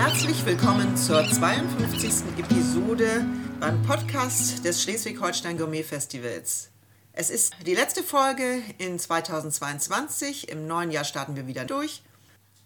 Herzlich 0.00 0.46
willkommen 0.46 0.96
zur 0.96 1.28
52. 1.28 2.38
Episode 2.38 3.22
beim 3.60 3.82
Podcast 3.82 4.64
des 4.64 4.82
Schleswig-Holstein 4.82 5.58
Gourmet 5.58 5.82
Festivals. 5.82 6.70
Es 7.12 7.28
ist 7.28 7.52
die 7.66 7.74
letzte 7.74 8.02
Folge 8.02 8.62
in 8.78 8.98
2022. 8.98 10.48
Im 10.48 10.66
neuen 10.66 10.90
Jahr 10.90 11.04
starten 11.04 11.36
wir 11.36 11.46
wieder 11.46 11.66
durch. 11.66 12.02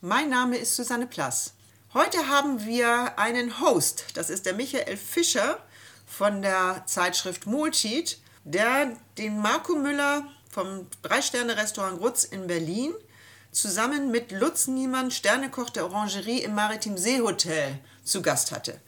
Mein 0.01 0.31
Name 0.31 0.59
ist 0.59 0.77
Susanne 0.77 1.09
Plass. 1.09 1.55
Heute 1.93 2.29
haben 2.29 2.65
wir 2.67 3.19
einen 3.19 3.61
Host. 3.61 4.05
Das 4.15 4.31
ist 4.31 4.47
der 4.47 4.55
Michael 4.55 4.97
Fischer 4.97 5.59
von 6.07 6.41
der 6.41 6.85
Zeitschrift 6.87 7.47
Multit, 7.47 8.21
der 8.45 8.97
den 9.19 9.41
Marco 9.41 9.75
Müller 9.75 10.23
vom 10.53 10.87
Drei-Sterne-Restaurant 11.03 11.99
Grutz 11.99 12.23
in 12.23 12.47
Berlin 12.47 12.95
zusammen 13.55 14.11
mit 14.11 14.33
Lutz 14.33 14.67
Niemann, 14.67 15.11
Sternekoch 15.11 15.71
der 15.71 15.85
Orangerie 15.85 16.43
im 16.43 16.55
Maritim 16.55 16.99
Seehotel, 16.99 17.79
zu 18.03 18.21
Gast 18.21 18.53
hatte. 18.53 18.81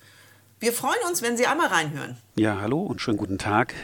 Wir 0.59 0.73
freuen 0.73 0.99
uns, 1.09 1.23
wenn 1.23 1.37
Sie 1.37 1.47
einmal 1.47 1.69
reinhören. 1.69 2.17
Ja, 2.35 2.61
hallo 2.61 2.83
und 2.83 3.01
schönen 3.01 3.19
guten 3.19 3.39
Tag. 3.39 3.75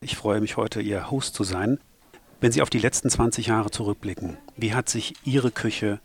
Ich 0.00 0.16
freue 0.16 0.40
mich 0.40 0.56
heute, 0.56 0.80
Ihr 0.80 1.10
Host 1.10 1.34
zu 1.34 1.44
sein. 1.44 1.80
Wenn 2.40 2.52
Sie 2.52 2.62
auf 2.62 2.70
die 2.70 2.78
letzten 2.78 3.10
20 3.10 3.48
Jahre 3.48 3.70
zurückblicken, 3.70 4.38
wie 4.56 4.72
hat 4.72 4.88
sich 4.88 5.14
Ihre 5.24 5.50
Küche 5.50 6.00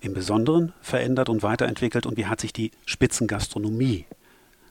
im 0.00 0.14
Besonderen 0.14 0.72
verändert 0.80 1.28
und 1.28 1.42
weiterentwickelt 1.42 2.06
und 2.06 2.16
wie 2.16 2.26
hat 2.26 2.40
sich 2.40 2.52
die 2.52 2.70
Spitzengastronomie 2.84 4.04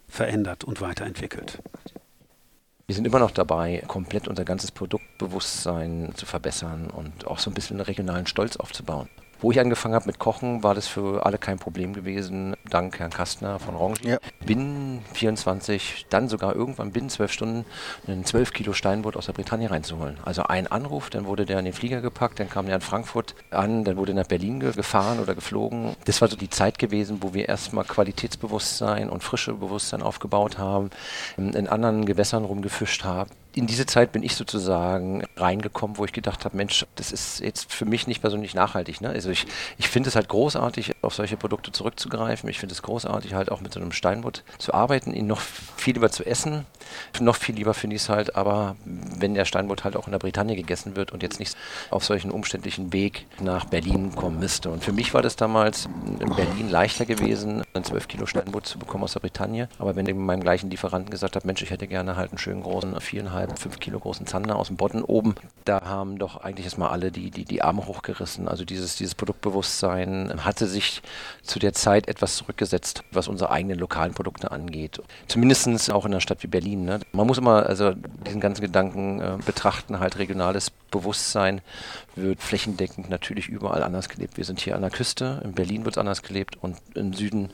verändert 0.08 0.64
und 0.64 0.82
weiterentwickelt? 0.82 1.60
Wir 2.88 2.95
sind 2.95 3.05
immer 3.05 3.20
noch 3.20 3.31
dabei, 3.31 3.84
komplett 3.88 4.27
unser 4.27 4.44
ganzes 4.44 4.71
Produktbewusstsein 4.71 6.13
zu 6.16 6.26
verbessern 6.26 6.90
und 6.90 7.27
auch 7.27 7.40
so 7.40 7.49
ein 7.49 7.54
bisschen 7.54 7.80
regionalen 7.80 8.27
Stolz 8.27 8.57
aufzubauen. 8.57 9.07
Wo 9.41 9.52
ich 9.52 9.59
angefangen 9.59 9.95
habe 9.95 10.05
mit 10.05 10.20
Kochen, 10.20 10.62
war 10.62 10.76
das 10.76 10.88
für 10.88 11.26
alle 11.26 11.40
kein 11.40 11.58
Problem 11.58 11.94
gewesen, 11.94 12.55
dank 12.70 12.99
Herrn 12.99 13.09
Kastner 13.09 13.57
von 13.57 13.76
Rangi. 13.76 14.07
Ja. 14.07 14.20
Binnen 14.46 15.04
24, 15.13 16.05
dann 16.12 16.29
sogar 16.29 16.55
irgendwann 16.55 16.91
binnen 16.91 17.10
12 17.10 17.32
Stunden 17.32 17.66
einen 18.05 18.24
12 18.24 18.54
Kilo 18.54 18.74
Steinbutt 18.74 19.18
aus 19.18 19.26
der 19.26 19.34
Bretagne 19.34 19.71
reinzuholen. 19.71 20.18
Also 20.24 20.43
ein 20.43 20.68
Anruf, 20.68 21.10
dann 21.10 21.26
wurde 21.26 21.48
der 21.48 21.57
in 21.57 21.66
den 21.66 21.74
Flieger 21.74 22.01
gepackt, 22.01 22.40
dann 22.40 22.51
kam 22.51 22.68
der 22.68 22.76
in 22.76 22.82
Frankfurt 22.82 23.34
an, 23.49 23.84
dann 23.84 23.98
wurde 23.98 24.13
nach 24.13 24.27
Berlin 24.27 24.60
gefahren 24.60 25.20
oder 25.20 25.34
geflogen. 25.34 25.96
Das 26.05 26.21
war 26.21 26.27
so 26.27 26.35
die 26.35 26.51
Zeit 26.51 26.77
gewesen, 26.77 27.18
wo 27.21 27.34
wir 27.34 27.49
erstmal 27.49 27.84
Qualitätsbewusstsein 27.84 29.10
und 29.10 29.23
frische 29.23 29.55
Bewusstsein 29.55 30.04
aufgebaut 30.04 30.60
haben, 30.60 30.91
in 31.38 31.68
anderen 31.68 32.05
Gewässern 32.05 32.46
rumgefischt 32.46 33.04
haben 33.05 33.32
in 33.54 33.68
diese 33.68 33.85
Zeit 33.85 34.12
bin 34.12 34.24
ich 34.24 34.35
sozusagen 34.35 35.24
reingekommen, 35.35 35.98
wo 35.98 36.05
ich 36.05 36.13
gedacht 36.13 36.46
habe, 36.46 36.55
Mensch, 36.55 36.85
das 36.96 37.12
ist 37.12 37.41
jetzt 37.41 37.74
für 37.74 37.85
mich 37.85 38.07
nicht 38.07 38.21
persönlich 38.21 38.54
nachhaltig. 38.54 39.02
Ne? 39.02 39.10
Also 39.10 39.30
ich, 39.30 39.46
ich 39.77 39.90
finde 39.90 40.10
es 40.10 40.16
halt 40.16 40.30
großartig, 40.30 40.94
auf 41.02 41.16
solche 41.16 41.38
Produkte 41.38 41.71
zurückzugreifen. 41.71 42.49
Ich 42.49 42.60
finde 42.60 42.74
es 42.74 42.82
großartig, 42.82 43.34
halt 43.34 43.52
auch 43.52 43.62
mit 43.62 43.74
so 43.74 43.80
einem 43.80 43.91
Steinbutt 43.91 44.44
zu 44.57 44.74
arbeiten, 44.74 45.13
ihn 45.13 45.27
noch 45.27 45.40
viel 45.40 45.96
lieber 45.96 46.12
zu 46.12 46.26
essen. 46.26 46.66
Noch 47.20 47.35
viel 47.35 47.55
lieber 47.55 47.74
finde 47.74 47.96
ich 47.96 48.04
es 48.04 48.10
halt, 48.10 48.35
aber 48.35 48.76
wenn 48.85 49.34
der 49.34 49.46
Steinbutt 49.46 49.84
halt 49.84 49.96
auch 49.96 50.07
in 50.07 50.12
der 50.12 50.20
Bretagne 50.20 50.55
gegessen 50.55 50.96
wird 50.96 51.12
und 51.12 51.24
jetzt 51.24 51.40
nicht 51.40 51.55
auf 51.90 52.04
solchen 52.04 52.32
umständlichen 52.32 52.94
Weg 52.94 53.26
nach 53.40 53.66
Berlin 53.66 54.16
kommen 54.16 54.40
müsste. 54.40 54.70
Und 54.70 54.84
für 54.84 54.91
mich 54.91 55.13
war 55.13 55.22
das 55.22 55.35
damals 55.35 55.88
in 56.20 56.35
Berlin 56.35 56.70
leichter 56.70 57.05
gewesen, 57.05 57.63
einen 57.74 57.84
12 57.84 58.07
Kilo 58.07 58.26
Steinbutt 58.26 58.66
zu 58.66 58.77
bekommen 58.77 59.04
aus 59.04 59.13
der 59.13 59.22
Bretagne. 59.22 59.70
Aber 59.79 59.96
wenn 59.96 60.05
ich 60.05 60.16
meinem 60.16 60.41
gleichen 60.41 60.70
Lieferanten 60.70 61.10
gesagt 61.10 61.35
habe, 61.35 61.48
Mensch, 61.48 61.62
ich 61.62 61.72
hätte 61.72 61.88
gerne 61.88 62.16
halt 62.16 62.32
einen 62.32 62.38
schönen 62.38 62.63
großen, 62.63 62.99
viereinhalb 62.99 63.57
fünf 63.57 63.79
Kilo 63.79 63.99
großen 63.99 64.28
Zander 64.28 64.56
aus 64.56 64.68
dem 64.68 64.78
Bodden 64.78 65.03
oben. 65.03 65.35
Da 65.66 65.81
haben 65.81 66.18
doch 66.18 66.38
eigentlich 66.38 66.66
erstmal 66.66 66.90
alle 66.90 67.12
die, 67.12 67.31
die, 67.31 67.46
die 67.46 67.62
Arme 67.62 67.88
hochgerissen. 67.88 68.47
Also 68.47 68.66
dieses, 68.66 68.96
dieses 68.96 69.16
Produktbewusstsein 69.16 70.44
hatte 70.44 70.68
sich 70.68 70.91
zu 71.42 71.59
der 71.59 71.74
Zeit 71.74 72.08
etwas 72.08 72.36
zurückgesetzt, 72.38 73.03
was 73.12 73.28
unsere 73.28 73.52
eigenen 73.52 73.80
lokalen 73.80 74.14
Produkte 74.14 74.52
angeht. 74.52 75.02
Zumindest 75.28 75.92
auch 75.92 76.06
in 76.06 76.12
einer 76.12 76.22
Stadt 76.22 76.44
wie 76.44 76.47
Berlin. 76.47 76.86
Ne? 76.86 77.00
Man 77.12 77.28
muss 77.28 77.38
immer 77.38 77.66
also 77.66 77.94
diesen 78.25 78.41
ganzen 78.41 78.62
Gedanken 78.62 79.22
äh, 79.22 79.38
betrachten, 79.46 80.00
halt 80.00 80.18
regionales 80.18 80.72
Bewusstsein 80.91 81.62
wird 82.16 82.41
flächendeckend 82.41 83.09
natürlich 83.09 83.47
überall 83.47 83.84
anders 83.84 84.09
gelebt. 84.09 84.38
Wir 84.38 84.46
sind 84.46 84.59
hier 84.59 84.75
an 84.75 84.81
der 84.81 84.91
Küste, 84.91 85.41
in 85.44 85.53
Berlin 85.53 85.85
wird 85.85 85.96
es 85.96 86.00
anders 86.00 86.22
gelebt 86.22 86.57
und 86.62 86.78
im 86.96 87.13
Süden, 87.13 87.50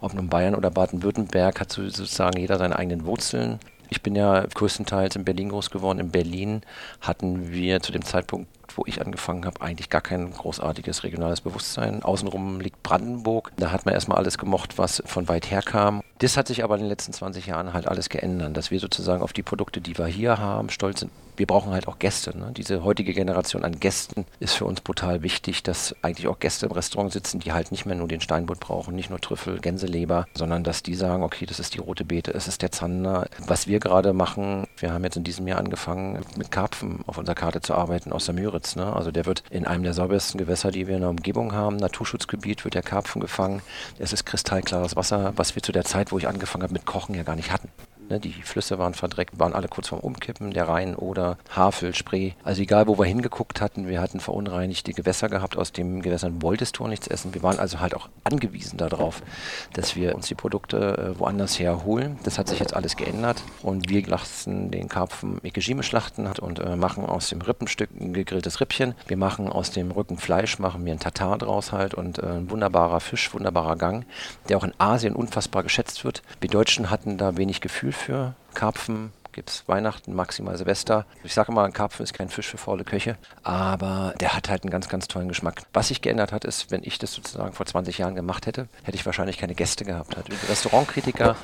ob 0.00 0.14
nun 0.14 0.28
Bayern 0.28 0.54
oder 0.54 0.70
Baden-Württemberg, 0.70 1.60
hat 1.60 1.72
sozusagen 1.72 2.38
jeder 2.38 2.58
seine 2.58 2.76
eigenen 2.76 3.04
Wurzeln. 3.04 3.60
Ich 3.88 4.02
bin 4.02 4.14
ja 4.14 4.46
größtenteils 4.46 5.16
in 5.16 5.24
Berlin 5.24 5.48
groß 5.48 5.70
geworden. 5.70 5.98
In 5.98 6.10
Berlin 6.10 6.62
hatten 7.00 7.50
wir 7.50 7.80
zu 7.80 7.90
dem 7.90 8.04
Zeitpunkt, 8.04 8.48
wo 8.76 8.84
ich 8.86 9.00
angefangen 9.00 9.44
habe, 9.44 9.60
eigentlich 9.60 9.90
gar 9.90 10.00
kein 10.00 10.32
großartiges 10.32 11.04
regionales 11.04 11.40
Bewusstsein. 11.40 12.02
Außenrum 12.02 12.60
liegt 12.60 12.82
Brandenburg. 12.82 13.52
Da 13.56 13.70
hat 13.70 13.86
man 13.86 13.94
erstmal 13.94 14.18
alles 14.18 14.38
gemocht, 14.38 14.78
was 14.78 15.02
von 15.06 15.28
weit 15.28 15.50
her 15.50 15.62
kam. 15.62 16.02
Das 16.18 16.36
hat 16.36 16.48
sich 16.48 16.64
aber 16.64 16.74
in 16.74 16.82
den 16.82 16.88
letzten 16.88 17.12
20 17.12 17.46
Jahren 17.46 17.72
halt 17.72 17.88
alles 17.88 18.08
geändert, 18.08 18.56
dass 18.56 18.70
wir 18.70 18.80
sozusagen 18.80 19.22
auf 19.22 19.32
die 19.32 19.42
Produkte, 19.42 19.80
die 19.80 19.96
wir 19.96 20.06
hier 20.06 20.38
haben, 20.38 20.70
stolz 20.70 21.00
sind 21.00 21.10
wir 21.40 21.46
brauchen 21.46 21.72
halt 21.72 21.88
auch 21.88 21.98
Gäste. 21.98 22.36
Ne? 22.36 22.52
Diese 22.54 22.84
heutige 22.84 23.14
Generation 23.14 23.64
an 23.64 23.80
Gästen 23.80 24.26
ist 24.40 24.52
für 24.52 24.66
uns 24.66 24.82
brutal 24.82 25.22
wichtig, 25.22 25.62
dass 25.62 25.96
eigentlich 26.02 26.28
auch 26.28 26.38
Gäste 26.38 26.66
im 26.66 26.72
Restaurant 26.72 27.12
sitzen, 27.12 27.40
die 27.40 27.52
halt 27.52 27.70
nicht 27.70 27.86
mehr 27.86 27.96
nur 27.96 28.08
den 28.08 28.20
Steinbutt 28.20 28.60
brauchen, 28.60 28.94
nicht 28.94 29.08
nur 29.08 29.22
Trüffel, 29.22 29.58
Gänseleber, 29.58 30.26
sondern 30.34 30.64
dass 30.64 30.82
die 30.82 30.94
sagen, 30.94 31.22
okay, 31.22 31.46
das 31.46 31.58
ist 31.58 31.74
die 31.74 31.78
rote 31.78 32.04
Beete, 32.04 32.34
es 32.34 32.46
ist 32.46 32.60
der 32.60 32.72
Zander. 32.72 33.26
Was 33.46 33.66
wir 33.66 33.80
gerade 33.80 34.12
machen, 34.12 34.66
wir 34.76 34.92
haben 34.92 35.02
jetzt 35.02 35.16
in 35.16 35.24
diesem 35.24 35.48
Jahr 35.48 35.58
angefangen, 35.58 36.22
mit 36.36 36.50
Karpfen 36.50 37.00
auf 37.06 37.16
unserer 37.16 37.36
Karte 37.36 37.62
zu 37.62 37.74
arbeiten 37.74 38.12
aus 38.12 38.26
der 38.26 38.34
Müritz. 38.60 38.76
Ne? 38.76 38.92
Also 38.92 39.10
der 39.10 39.26
wird 39.26 39.42
in 39.50 39.66
einem 39.66 39.82
der 39.82 39.94
saubersten 39.94 40.38
Gewässer, 40.38 40.70
die 40.70 40.86
wir 40.86 40.94
in 40.94 41.00
der 41.00 41.10
Umgebung 41.10 41.52
haben, 41.52 41.76
Naturschutzgebiet, 41.76 42.64
wird 42.64 42.74
der 42.74 42.82
Karpfen 42.82 43.20
gefangen. 43.20 43.62
Es 43.98 44.12
ist 44.12 44.26
kristallklares 44.26 44.96
Wasser, 44.96 45.32
was 45.36 45.54
wir 45.54 45.62
zu 45.62 45.72
der 45.72 45.84
Zeit, 45.84 46.12
wo 46.12 46.18
ich 46.18 46.28
angefangen 46.28 46.62
habe 46.62 46.72
mit 46.72 46.86
Kochen, 46.86 47.14
ja 47.14 47.22
gar 47.22 47.36
nicht 47.36 47.52
hatten. 47.52 47.68
Ne, 48.10 48.18
die 48.18 48.32
Flüsse 48.32 48.76
waren 48.80 48.94
verdreckt, 48.94 49.38
waren 49.38 49.54
alle 49.54 49.68
kurz 49.68 49.86
vorm 49.86 50.00
Umkippen, 50.00 50.50
der 50.50 50.66
Rhein 50.66 50.96
oder 50.96 51.38
Havel, 51.54 51.94
Spree. 51.94 52.32
Also 52.42 52.60
egal, 52.60 52.88
wo 52.88 52.98
wir 52.98 53.04
hingeguckt 53.04 53.60
hatten, 53.60 53.86
wir 53.86 54.00
hatten 54.00 54.18
verunreinigte 54.18 54.92
Gewässer 54.92 55.28
gehabt, 55.28 55.56
aus 55.56 55.70
den 55.70 56.02
Gewässern 56.02 56.42
wolltest 56.42 56.78
du 56.78 56.88
nichts 56.88 57.06
essen. 57.06 57.32
Wir 57.34 57.44
waren 57.44 57.60
also 57.60 57.78
halt 57.78 57.94
auch 57.94 58.08
angewiesen 58.24 58.78
darauf, 58.78 59.22
dass 59.74 59.94
wir 59.94 60.16
uns 60.16 60.26
die 60.26 60.34
Produkte 60.34 61.14
äh, 61.14 61.20
woanders 61.20 61.60
herholen. 61.60 62.18
Das 62.24 62.36
hat 62.36 62.48
sich 62.48 62.58
jetzt 62.58 62.74
alles 62.74 62.96
geändert 62.96 63.44
und 63.62 63.88
wir 63.88 64.04
lassen 64.04 64.72
den 64.72 64.88
Karpfen 64.88 65.38
Ekegime 65.44 65.84
schlachten 65.84 66.26
und 66.26 66.58
äh, 66.58 66.74
machen 66.74 67.06
aus 67.06 67.28
dem 67.28 67.40
Rippenstück 67.40 67.90
ein 68.00 68.12
gegrilltes 68.12 68.60
Rippchen. 68.60 68.96
Wir 69.06 69.18
machen 69.18 69.48
aus 69.48 69.70
dem 69.70 69.92
Rücken 69.92 70.18
Fleisch, 70.18 70.58
machen 70.58 70.84
wir 70.84 70.92
ein 70.92 70.98
Tatar 70.98 71.38
draus 71.38 71.70
halt 71.70 71.94
und 71.94 72.18
äh, 72.18 72.26
ein 72.26 72.50
wunderbarer 72.50 72.98
Fisch, 72.98 73.32
wunderbarer 73.32 73.76
Gang, 73.76 74.04
der 74.48 74.56
auch 74.56 74.64
in 74.64 74.72
Asien 74.78 75.14
unfassbar 75.14 75.62
geschätzt 75.62 76.04
wird. 76.04 76.22
Wir 76.40 76.50
Deutschen 76.50 76.90
hatten 76.90 77.16
da 77.16 77.36
wenig 77.36 77.60
Gefühl 77.60 77.92
für 78.00 78.34
Karpfen 78.54 79.12
gibt 79.32 79.50
es 79.50 79.68
Weihnachten, 79.68 80.12
maximal 80.14 80.56
Silvester. 80.56 81.06
Ich 81.22 81.34
sage 81.34 81.52
mal, 81.52 81.64
ein 81.64 81.72
Karpfen 81.72 82.02
ist 82.02 82.12
kein 82.12 82.28
Fisch 82.28 82.48
für 82.48 82.58
faule 82.58 82.84
Köche, 82.84 83.16
aber 83.42 84.12
der 84.20 84.34
hat 84.34 84.48
halt 84.48 84.64
einen 84.64 84.70
ganz, 84.70 84.88
ganz 84.88 85.06
tollen 85.08 85.28
Geschmack. 85.28 85.62
Was 85.72 85.88
sich 85.88 86.02
geändert 86.02 86.32
hat, 86.32 86.44
ist, 86.44 86.70
wenn 86.70 86.82
ich 86.82 86.98
das 86.98 87.12
sozusagen 87.12 87.52
vor 87.52 87.66
20 87.66 87.98
Jahren 87.98 88.14
gemacht 88.14 88.46
hätte, 88.46 88.68
hätte 88.82 88.96
ich 88.96 89.06
wahrscheinlich 89.06 89.38
keine 89.38 89.54
Gäste 89.54 89.84
gehabt. 89.84 90.16
Also 90.16 90.32
Restaurantkritiker, 90.48 91.36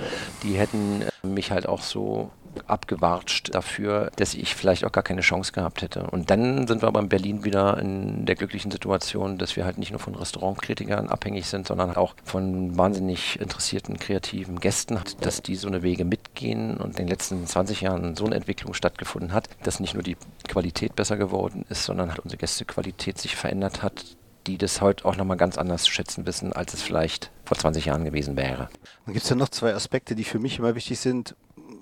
die 0.43 0.59
hätten 0.59 1.05
mich 1.23 1.51
halt 1.53 1.69
auch 1.69 1.83
so 1.83 2.31
abgewatscht 2.67 3.55
dafür, 3.55 4.11
dass 4.17 4.35
ich 4.35 4.55
vielleicht 4.55 4.85
auch 4.85 4.93
gar 4.93 5.03
keine 5.03 5.21
Chance 5.21 5.53
gehabt 5.53 5.83
hätte. 5.83 6.05
Und 6.11 6.31
dann 6.31 6.67
sind 6.67 6.83
wir 6.83 6.89
aber 6.89 7.01
in 7.01 7.09
Berlin 7.09 7.45
wieder 7.45 7.79
in 7.79 8.27
der 8.27 8.35
glücklichen 8.35 8.71
Situation, 8.71 9.39
dass 9.39 9.57
wir 9.57 9.65
halt 9.65 9.79
nicht 9.79 9.91
nur 9.91 10.01
von 10.01 10.15
Restaurantkritikern 10.15 11.09
abhängig 11.09 11.47
sind, 11.47 11.67
sondern 11.67 11.97
auch 11.97 12.15
von 12.25 12.77
wahnsinnig 12.77 13.41
interessierten, 13.41 13.99
kreativen 13.99 14.61
Gästen, 14.61 14.99
dass 15.21 15.43
die 15.43 15.57
so 15.57 15.69
eine 15.69 15.83
Wege 15.83 16.05
mitgehen 16.05 16.77
und 16.77 16.91
in 16.91 17.07
den 17.07 17.09
letzten 17.09 17.47
20 17.47 17.81
Jahren 17.81 18.17
so 18.17 18.27
eine 18.27 18.37
Entwicklung 18.37 18.75
stattgefunden 18.75 19.33
hat, 19.33 19.49
dass 19.63 19.81
nicht 19.81 19.95
nur 19.95 20.03
die 20.03 20.17
Qualität 20.49 20.97
besser 20.97 21.17
geworden 21.17 21.65
ist, 21.69 21.85
sondern 21.85 22.11
halt 22.11 22.21
unsere 22.21 22.39
Gästequalität 22.39 23.19
sich 23.19 23.37
verändert 23.37 23.83
hat, 23.83 24.17
die 24.47 24.59
das 24.59 24.81
heute 24.81 25.05
auch 25.05 25.17
nochmal 25.17 25.37
ganz 25.37 25.59
anders 25.59 25.83
zu 25.83 25.91
schätzen 25.91 26.27
wissen, 26.27 26.53
als 26.53 26.75
es 26.75 26.83
vielleicht 26.83 27.31
vor 27.45 27.57
20 27.57 27.87
Jahren 27.87 28.05
gewesen 28.05 28.37
wäre. 28.37 28.69
Dann 29.05 29.15
gibt 29.15 29.25
es 29.25 29.31
ja 29.31 29.37
noch 29.37 29.49
zwei 29.49 29.75
Aspekte, 29.75 30.15
die 30.15 30.25
für 30.25 30.39
mich 30.39 30.59
immer 30.59 30.75
wichtig 30.75 30.99
sind 30.99 31.35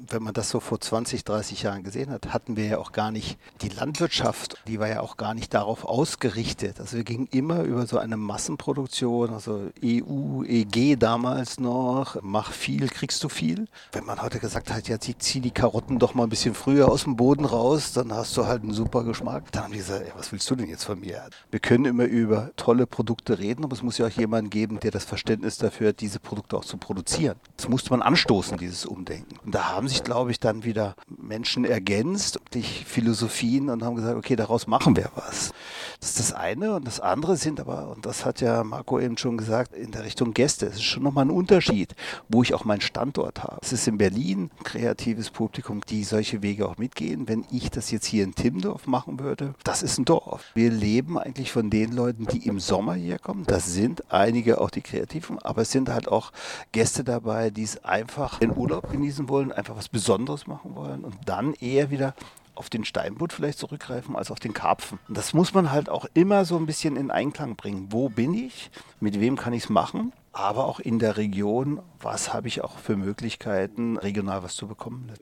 wenn 0.08 0.22
man 0.22 0.34
das 0.34 0.50
so 0.50 0.60
vor 0.60 0.80
20, 0.80 1.24
30 1.24 1.62
Jahren 1.62 1.82
gesehen 1.82 2.10
hat, 2.10 2.32
hatten 2.32 2.56
wir 2.56 2.66
ja 2.66 2.78
auch 2.78 2.92
gar 2.92 3.10
nicht 3.10 3.38
die 3.62 3.68
Landwirtschaft, 3.68 4.62
die 4.66 4.78
war 4.78 4.88
ja 4.88 5.00
auch 5.00 5.16
gar 5.16 5.34
nicht 5.34 5.54
darauf 5.54 5.84
ausgerichtet. 5.84 6.80
Also 6.80 6.96
wir 6.96 7.04
gingen 7.04 7.28
immer 7.30 7.62
über 7.62 7.86
so 7.86 7.98
eine 7.98 8.16
Massenproduktion, 8.16 9.30
also 9.30 9.70
EU, 9.82 10.42
EG 10.44 10.96
damals 10.96 11.58
noch, 11.58 12.16
mach 12.22 12.52
viel, 12.52 12.88
kriegst 12.88 13.22
du 13.24 13.28
viel. 13.28 13.66
Wenn 13.92 14.04
man 14.04 14.20
heute 14.20 14.38
gesagt 14.38 14.72
hat, 14.72 14.88
ja, 14.88 14.98
zieh 14.98 15.40
die 15.40 15.50
Karotten 15.50 15.98
doch 15.98 16.14
mal 16.14 16.24
ein 16.24 16.28
bisschen 16.28 16.54
früher 16.54 16.90
aus 16.90 17.04
dem 17.04 17.16
Boden 17.16 17.44
raus, 17.44 17.92
dann 17.92 18.12
hast 18.12 18.36
du 18.36 18.46
halt 18.46 18.62
einen 18.62 18.72
super 18.72 19.04
Geschmack. 19.04 19.50
Dann 19.52 19.64
haben 19.64 19.72
die 19.72 19.78
gesagt, 19.78 20.02
ey, 20.04 20.12
was 20.16 20.32
willst 20.32 20.50
du 20.50 20.56
denn 20.56 20.68
jetzt 20.68 20.84
von 20.84 21.00
mir? 21.00 21.22
Wir 21.50 21.60
können 21.60 21.84
immer 21.84 22.04
über 22.04 22.50
tolle 22.56 22.86
Produkte 22.86 23.38
reden, 23.38 23.64
aber 23.64 23.74
es 23.74 23.82
muss 23.82 23.98
ja 23.98 24.06
auch 24.06 24.10
jemanden 24.10 24.50
geben, 24.50 24.80
der 24.80 24.90
das 24.90 25.04
Verständnis 25.04 25.58
dafür 25.58 25.88
hat, 25.88 26.00
diese 26.00 26.20
Produkte 26.20 26.56
auch 26.56 26.64
zu 26.64 26.76
produzieren. 26.76 27.36
Das 27.56 27.68
musste 27.68 27.90
man 27.90 28.02
anstoßen, 28.02 28.58
dieses 28.58 28.86
Umdenken. 28.86 29.36
Und 29.44 29.54
da 29.54 29.70
haben 29.70 29.88
sie 29.88 29.93
sich, 29.94 30.04
glaube 30.04 30.30
ich, 30.32 30.40
dann 30.40 30.64
wieder 30.64 30.96
Menschen 31.06 31.64
ergänzt, 31.64 32.40
die 32.52 32.62
Philosophien 32.62 33.70
und 33.70 33.82
haben 33.84 33.94
gesagt, 33.94 34.16
okay, 34.16 34.34
daraus 34.34 34.66
machen 34.66 34.96
wir 34.96 35.10
was. 35.14 35.52
Das 36.00 36.10
ist 36.10 36.18
das 36.18 36.32
eine. 36.32 36.74
Und 36.74 36.86
das 36.86 37.00
andere 37.00 37.36
sind 37.36 37.60
aber, 37.60 37.88
und 37.90 38.04
das 38.04 38.24
hat 38.24 38.40
ja 38.40 38.64
Marco 38.64 38.98
eben 38.98 39.16
schon 39.16 39.38
gesagt, 39.38 39.72
in 39.72 39.92
der 39.92 40.04
Richtung 40.04 40.34
Gäste. 40.34 40.66
Es 40.66 40.74
ist 40.74 40.82
schon 40.82 41.04
nochmal 41.04 41.26
ein 41.26 41.30
Unterschied, 41.30 41.94
wo 42.28 42.42
ich 42.42 42.54
auch 42.54 42.64
meinen 42.64 42.80
Standort 42.80 43.42
habe. 43.42 43.58
Es 43.62 43.72
ist 43.72 43.86
in 43.86 43.98
Berlin 43.98 44.50
ein 44.58 44.64
kreatives 44.64 45.30
Publikum, 45.30 45.80
die 45.88 46.02
solche 46.02 46.42
Wege 46.42 46.68
auch 46.68 46.76
mitgehen. 46.76 47.28
Wenn 47.28 47.44
ich 47.50 47.70
das 47.70 47.90
jetzt 47.90 48.06
hier 48.06 48.24
in 48.24 48.34
Timmendorf 48.34 48.86
machen 48.86 49.20
würde, 49.20 49.54
das 49.62 49.82
ist 49.82 49.98
ein 49.98 50.04
Dorf. 50.04 50.50
Wir 50.54 50.70
leben 50.70 51.18
eigentlich 51.18 51.52
von 51.52 51.70
den 51.70 51.92
Leuten, 51.92 52.26
die 52.26 52.48
im 52.48 52.58
Sommer 52.58 52.94
hier 52.94 53.18
kommen. 53.18 53.44
Das 53.46 53.72
sind 53.72 54.12
einige 54.12 54.60
auch 54.60 54.70
die 54.70 54.82
Kreativen, 54.82 55.38
aber 55.38 55.62
es 55.62 55.70
sind 55.70 55.88
halt 55.88 56.08
auch 56.08 56.32
Gäste 56.72 57.04
dabei, 57.04 57.50
die 57.50 57.62
es 57.62 57.84
einfach 57.84 58.40
in 58.40 58.56
Urlaub 58.56 58.90
genießen 58.90 59.28
wollen, 59.28 59.52
einfach 59.52 59.76
was 59.76 59.83
Besonderes 59.88 60.46
machen 60.46 60.74
wollen 60.74 61.04
und 61.04 61.16
dann 61.26 61.54
eher 61.54 61.90
wieder 61.90 62.14
auf 62.54 62.70
den 62.70 62.84
Steinbutt 62.84 63.32
vielleicht 63.32 63.58
zurückgreifen 63.58 64.16
als 64.16 64.30
auf 64.30 64.38
den 64.38 64.52
Karpfen. 64.52 64.98
Und 65.08 65.16
das 65.16 65.34
muss 65.34 65.54
man 65.54 65.72
halt 65.72 65.88
auch 65.88 66.06
immer 66.14 66.44
so 66.44 66.56
ein 66.56 66.66
bisschen 66.66 66.96
in 66.96 67.10
Einklang 67.10 67.56
bringen. 67.56 67.88
Wo 67.90 68.08
bin 68.08 68.34
ich? 68.34 68.70
Mit 69.00 69.20
wem 69.20 69.36
kann 69.36 69.52
ich 69.52 69.64
es 69.64 69.68
machen? 69.68 70.12
Aber 70.32 70.66
auch 70.66 70.80
in 70.80 70.98
der 70.98 71.16
Region, 71.16 71.80
was 72.00 72.32
habe 72.32 72.48
ich 72.48 72.62
auch 72.62 72.78
für 72.78 72.96
Möglichkeiten, 72.96 73.96
regional 73.96 74.42
was 74.42 74.54
zu 74.54 74.66
bekommen? 74.66 75.12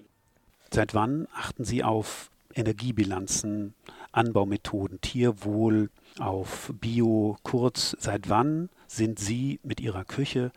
Seit 0.71 0.95
wann 0.95 1.29
achten 1.35 1.65
Sie 1.65 1.85
auf 1.85 2.31
Energiebilanzen, 2.55 3.75
Anbaumethoden, 4.13 5.01
Tierwohl, 5.01 5.91
auf 6.19 6.73
Bio, 6.81 7.37
kurz, 7.43 7.97
seit 7.99 8.29
wann 8.29 8.69
sind 8.87 9.19
Sie 9.19 9.59
mit 9.63 9.81
Ihrer 9.81 10.05
Küche 10.05 10.53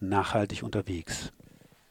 nachhaltig 0.00 0.62
unterwegs? 0.62 1.32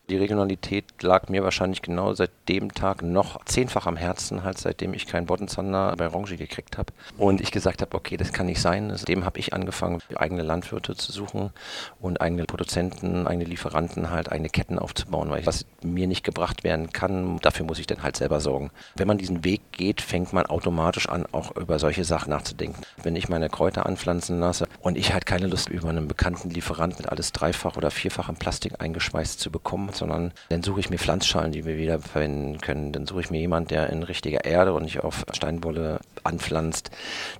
Die 0.10 0.16
Regionalität 0.16 0.86
lag 1.04 1.28
mir 1.28 1.44
wahrscheinlich 1.44 1.82
genau 1.82 2.14
seit 2.14 2.32
dem 2.48 2.74
Tag 2.74 3.02
noch 3.02 3.44
zehnfach 3.44 3.88
am 3.88 3.98
Herzen, 3.98 4.44
halt 4.44 4.58
seitdem 4.58 4.94
ich 4.94 5.06
keinen 5.06 5.26
Boddenzander 5.26 5.94
bei 5.98 6.08
Rongi 6.08 6.38
gekriegt 6.38 6.78
habe. 6.78 6.94
Und 7.18 7.42
ich 7.42 7.52
gesagt 7.52 7.82
habe, 7.82 7.94
okay, 7.94 8.16
das 8.16 8.32
kann 8.32 8.46
nicht 8.46 8.62
sein. 8.62 8.90
Seitdem 8.96 9.26
habe 9.26 9.38
ich 9.38 9.54
angefangen, 9.54 10.02
eigene 10.16 10.44
Landwirte 10.44 10.96
zu 10.96 11.12
suchen 11.12 11.52
und 12.00 12.22
eigene 12.22 12.46
Produzenten, 12.46 13.28
eigene 13.28 13.44
Lieferanten, 13.44 14.10
halt 14.10 14.32
eigene 14.32 14.48
Ketten 14.48 14.80
aufzubauen, 14.80 15.30
weil 15.30 15.46
was 15.46 15.66
mir 15.84 16.08
nicht 16.08 16.24
gebracht 16.24 16.64
werden 16.64 16.94
kann, 16.94 17.40
dafür 17.40 17.66
muss 17.66 17.80
ich 17.80 17.88
dann 17.88 18.02
halt 18.02 18.16
selber 18.16 18.40
sorgen. 18.40 18.72
Wenn 18.96 19.08
man 19.10 19.18
diesen 19.18 19.44
Weg 19.44 19.74
geht, 19.74 20.00
fängt 20.00 20.32
man 20.32 20.46
automatisch 20.46 21.10
an, 21.10 21.26
auch 21.34 21.54
über 21.58 21.80
solche 21.80 22.06
Sachen 22.06 22.30
nachzudenken. 22.30 22.82
Wenn 23.04 23.18
ich 23.18 23.28
meine 23.28 23.50
Kräuter 23.50 23.86
anpflanzen 23.86 24.40
lasse 24.40 24.70
und 24.80 24.98
ich 24.98 25.12
halt 25.12 25.26
keine 25.26 25.48
Lust 25.48 25.68
über 25.68 25.90
einen 25.90 26.08
bekannten 26.08 26.50
Lieferanten 26.50 27.06
alles 27.08 27.34
dreifach 27.34 27.76
oder 27.76 27.92
vierfach 27.92 28.30
in 28.30 28.36
Plastik 28.36 28.76
eingeschweißt 28.80 29.38
zu 29.38 29.52
bekommen, 29.52 29.90
sondern 29.98 30.32
dann 30.50 30.64
suche 30.64 30.80
ich 30.80 30.90
mir 30.90 30.98
Pflanzschalen, 30.98 31.52
die 31.52 31.66
wir 31.66 31.78
wieder 31.78 32.00
verwenden 32.00 32.60
können. 32.60 32.92
Dann 32.92 33.06
suche 33.06 33.22
ich 33.22 33.30
mir 33.30 33.40
jemanden, 33.40 33.70
der 33.70 33.90
in 33.90 34.04
richtiger 34.04 34.46
Erde 34.46 34.74
und 34.74 34.84
nicht 34.84 35.04
auf 35.04 35.26
Steinwolle 35.34 36.00
anpflanzt. 36.24 36.92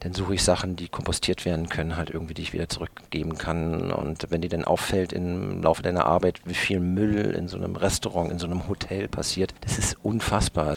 Dann 0.02 0.14
suche 0.14 0.36
ich 0.36 0.44
Sachen, 0.44 0.76
die 0.76 0.90
kompostiert 0.90 1.46
werden 1.46 1.70
können, 1.70 1.96
halt 1.96 2.10
irgendwie, 2.10 2.34
die 2.34 2.42
ich 2.42 2.54
wieder 2.54 2.70
zurückgeben 2.70 3.38
kann. 3.38 3.92
Und 3.92 4.28
wenn 4.30 4.42
dir 4.42 4.50
dann 4.50 4.66
auffällt 4.66 5.14
im 5.14 5.62
Laufe 5.62 5.84
deiner 5.84 6.06
Arbeit, 6.06 6.42
wie 6.46 6.54
viel 6.54 6.80
Müll 6.80 7.32
in 7.32 7.48
so 7.48 7.58
einem 7.58 7.76
Restaurant, 7.76 8.32
in 8.32 8.40
so 8.40 8.48
einem 8.48 8.68
Hotel 8.68 9.08
passiert, 9.08 9.54
das 9.62 9.78
ist 9.78 9.98
unfassbar 10.04 10.76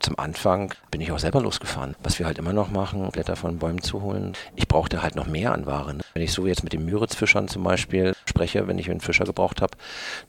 zum 0.00 0.18
Anfang 0.18 0.74
bin 0.90 1.00
ich 1.00 1.12
auch 1.12 1.18
selber 1.18 1.40
losgefahren. 1.40 1.96
Was 2.02 2.18
wir 2.18 2.26
halt 2.26 2.38
immer 2.38 2.52
noch 2.52 2.70
machen, 2.70 3.08
Blätter 3.10 3.36
von 3.36 3.58
Bäumen 3.58 3.82
zu 3.82 4.02
holen. 4.02 4.32
Ich 4.54 4.68
brauchte 4.68 5.02
halt 5.02 5.16
noch 5.16 5.26
mehr 5.26 5.52
an 5.52 5.66
Waren. 5.66 6.02
Wenn 6.14 6.22
ich 6.22 6.32
so 6.32 6.46
jetzt 6.46 6.62
mit 6.62 6.72
den 6.72 6.84
Müritzfischern 6.84 7.48
zum 7.48 7.62
Beispiel 7.62 8.14
spreche, 8.24 8.66
wenn 8.66 8.78
ich 8.78 8.90
einen 8.90 9.00
Fischer 9.00 9.24
gebraucht 9.24 9.62
habe, 9.62 9.76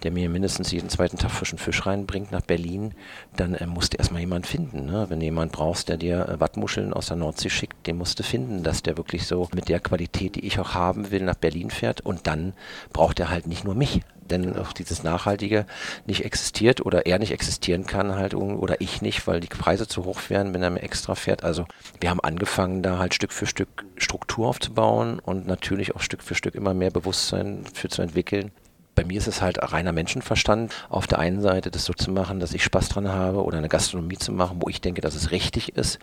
der 0.03 0.11
mir 0.11 0.29
mindestens 0.29 0.71
jeden 0.71 0.89
zweiten 0.89 1.17
Tag 1.17 1.31
frischen 1.31 1.57
Fisch 1.57 1.85
reinbringt 1.85 2.31
nach 2.31 2.41
Berlin, 2.41 2.93
dann 3.35 3.53
äh, 3.53 3.65
musste 3.65 3.97
erstmal 3.97 4.21
jemand 4.21 4.47
finden. 4.47 4.85
Ne? 4.85 5.05
Wenn 5.09 5.19
du 5.19 5.25
jemand 5.25 5.51
brauchst, 5.51 5.89
der 5.89 5.97
dir 5.97 6.27
äh, 6.27 6.39
Wattmuscheln 6.39 6.93
aus 6.93 7.07
der 7.07 7.17
Nordsee 7.17 7.49
schickt, 7.49 7.87
den 7.87 7.97
musst 7.97 8.19
du 8.19 8.23
finden, 8.23 8.63
dass 8.63 8.83
der 8.83 8.97
wirklich 8.97 9.27
so 9.27 9.47
mit 9.53 9.69
der 9.69 9.79
Qualität, 9.79 10.35
die 10.35 10.45
ich 10.45 10.59
auch 10.59 10.73
haben 10.73 11.11
will, 11.11 11.23
nach 11.23 11.35
Berlin 11.35 11.69
fährt. 11.69 12.01
Und 12.01 12.27
dann 12.27 12.53
braucht 12.93 13.19
er 13.19 13.29
halt 13.29 13.47
nicht 13.47 13.63
nur 13.63 13.75
mich 13.75 14.01
denn 14.27 14.57
auch 14.57 14.73
dieses 14.73 15.03
Nachhaltige 15.03 15.65
nicht 16.05 16.25
existiert 16.25 16.85
oder 16.85 17.05
er 17.05 17.19
nicht 17.19 17.31
existieren 17.31 17.85
kann 17.85 18.15
halt 18.15 18.33
oder 18.33 18.81
ich 18.81 19.01
nicht, 19.01 19.27
weil 19.27 19.39
die 19.39 19.47
Preise 19.47 19.87
zu 19.87 20.05
hoch 20.05 20.21
wären, 20.29 20.53
wenn 20.53 20.63
er 20.63 20.69
mir 20.69 20.83
extra 20.83 21.15
fährt. 21.15 21.43
Also 21.43 21.65
wir 21.99 22.09
haben 22.09 22.19
angefangen, 22.19 22.83
da 22.83 22.99
halt 22.99 23.13
Stück 23.13 23.31
für 23.31 23.45
Stück 23.45 23.85
Struktur 23.97 24.47
aufzubauen 24.47 25.19
und 25.19 25.47
natürlich 25.47 25.95
auch 25.95 26.01
Stück 26.01 26.21
für 26.21 26.35
Stück 26.35 26.55
immer 26.55 26.73
mehr 26.73 26.91
Bewusstsein 26.91 27.65
für 27.73 27.89
zu 27.89 28.01
entwickeln. 28.01 28.51
Bei 28.97 29.05
mir 29.05 29.19
ist 29.19 29.27
es 29.27 29.43
halt 29.43 29.59
reiner 29.61 29.91
Menschenverstand, 29.91 30.73
auf 30.89 31.05
der 31.05 31.19
einen 31.19 31.39
Seite 31.39 31.69
das 31.69 31.85
so 31.85 31.93
zu 31.93 32.09
machen, 32.09 32.39
dass 32.39 32.55
ich 32.55 32.63
Spaß 32.63 32.89
dran 32.89 33.07
habe 33.07 33.43
oder 33.43 33.59
eine 33.59 33.69
Gastronomie 33.69 34.17
zu 34.17 34.31
machen, 34.31 34.57
wo 34.59 34.69
ich 34.69 34.81
denke, 34.81 35.01
dass 35.01 35.13
es 35.13 35.29
richtig 35.29 35.77
ist. 35.77 35.99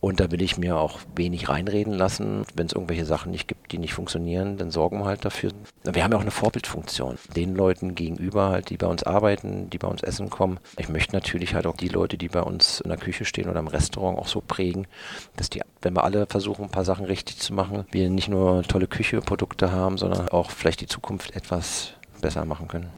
Und 0.00 0.18
da 0.18 0.32
will 0.32 0.42
ich 0.42 0.58
mir 0.58 0.76
auch 0.76 0.98
wenig 1.14 1.48
reinreden 1.48 1.94
lassen. 1.94 2.44
Wenn 2.56 2.66
es 2.66 2.72
irgendwelche 2.72 3.04
Sachen 3.04 3.30
nicht 3.30 3.46
gibt, 3.46 3.70
die 3.70 3.78
nicht 3.78 3.94
funktionieren, 3.94 4.56
dann 4.56 4.72
sorgen 4.72 4.98
wir 4.98 5.04
halt 5.04 5.24
dafür. 5.24 5.52
Wir 5.84 6.02
haben 6.02 6.10
ja 6.10 6.18
auch 6.18 6.22
eine 6.22 6.32
Vorbildfunktion. 6.32 7.16
Den 7.36 7.54
Leuten 7.54 7.94
gegenüber 7.94 8.48
halt, 8.48 8.70
die 8.70 8.76
bei 8.76 8.88
uns 8.88 9.04
arbeiten, 9.04 9.70
die 9.70 9.78
bei 9.78 9.86
uns 9.86 10.02
essen 10.02 10.28
kommen. 10.28 10.58
Ich 10.78 10.88
möchte 10.88 11.14
natürlich 11.14 11.54
halt 11.54 11.68
auch 11.68 11.76
die 11.76 11.90
Leute, 11.90 12.18
die 12.18 12.28
bei 12.28 12.42
uns 12.42 12.80
in 12.80 12.88
der 12.88 12.98
Küche 12.98 13.24
stehen 13.24 13.50
oder 13.50 13.60
im 13.60 13.68
Restaurant 13.68 14.18
auch 14.18 14.26
so 14.26 14.40
prägen, 14.40 14.88
dass 15.36 15.48
die, 15.48 15.62
wenn 15.80 15.94
wir 15.94 16.02
alle 16.02 16.26
versuchen, 16.26 16.64
ein 16.64 16.70
paar 16.72 16.84
Sachen 16.84 17.04
richtig 17.04 17.38
zu 17.38 17.54
machen, 17.54 17.84
wir 17.92 18.10
nicht 18.10 18.28
nur 18.28 18.64
tolle 18.64 18.88
Küche, 18.88 19.20
Produkte 19.20 19.70
haben, 19.70 19.96
sondern 19.96 20.28
auch 20.30 20.50
vielleicht 20.50 20.80
die 20.80 20.88
Zukunft 20.88 21.36
etwas 21.36 21.94
besser 22.22 22.46
machen 22.46 22.68
können. 22.68 22.90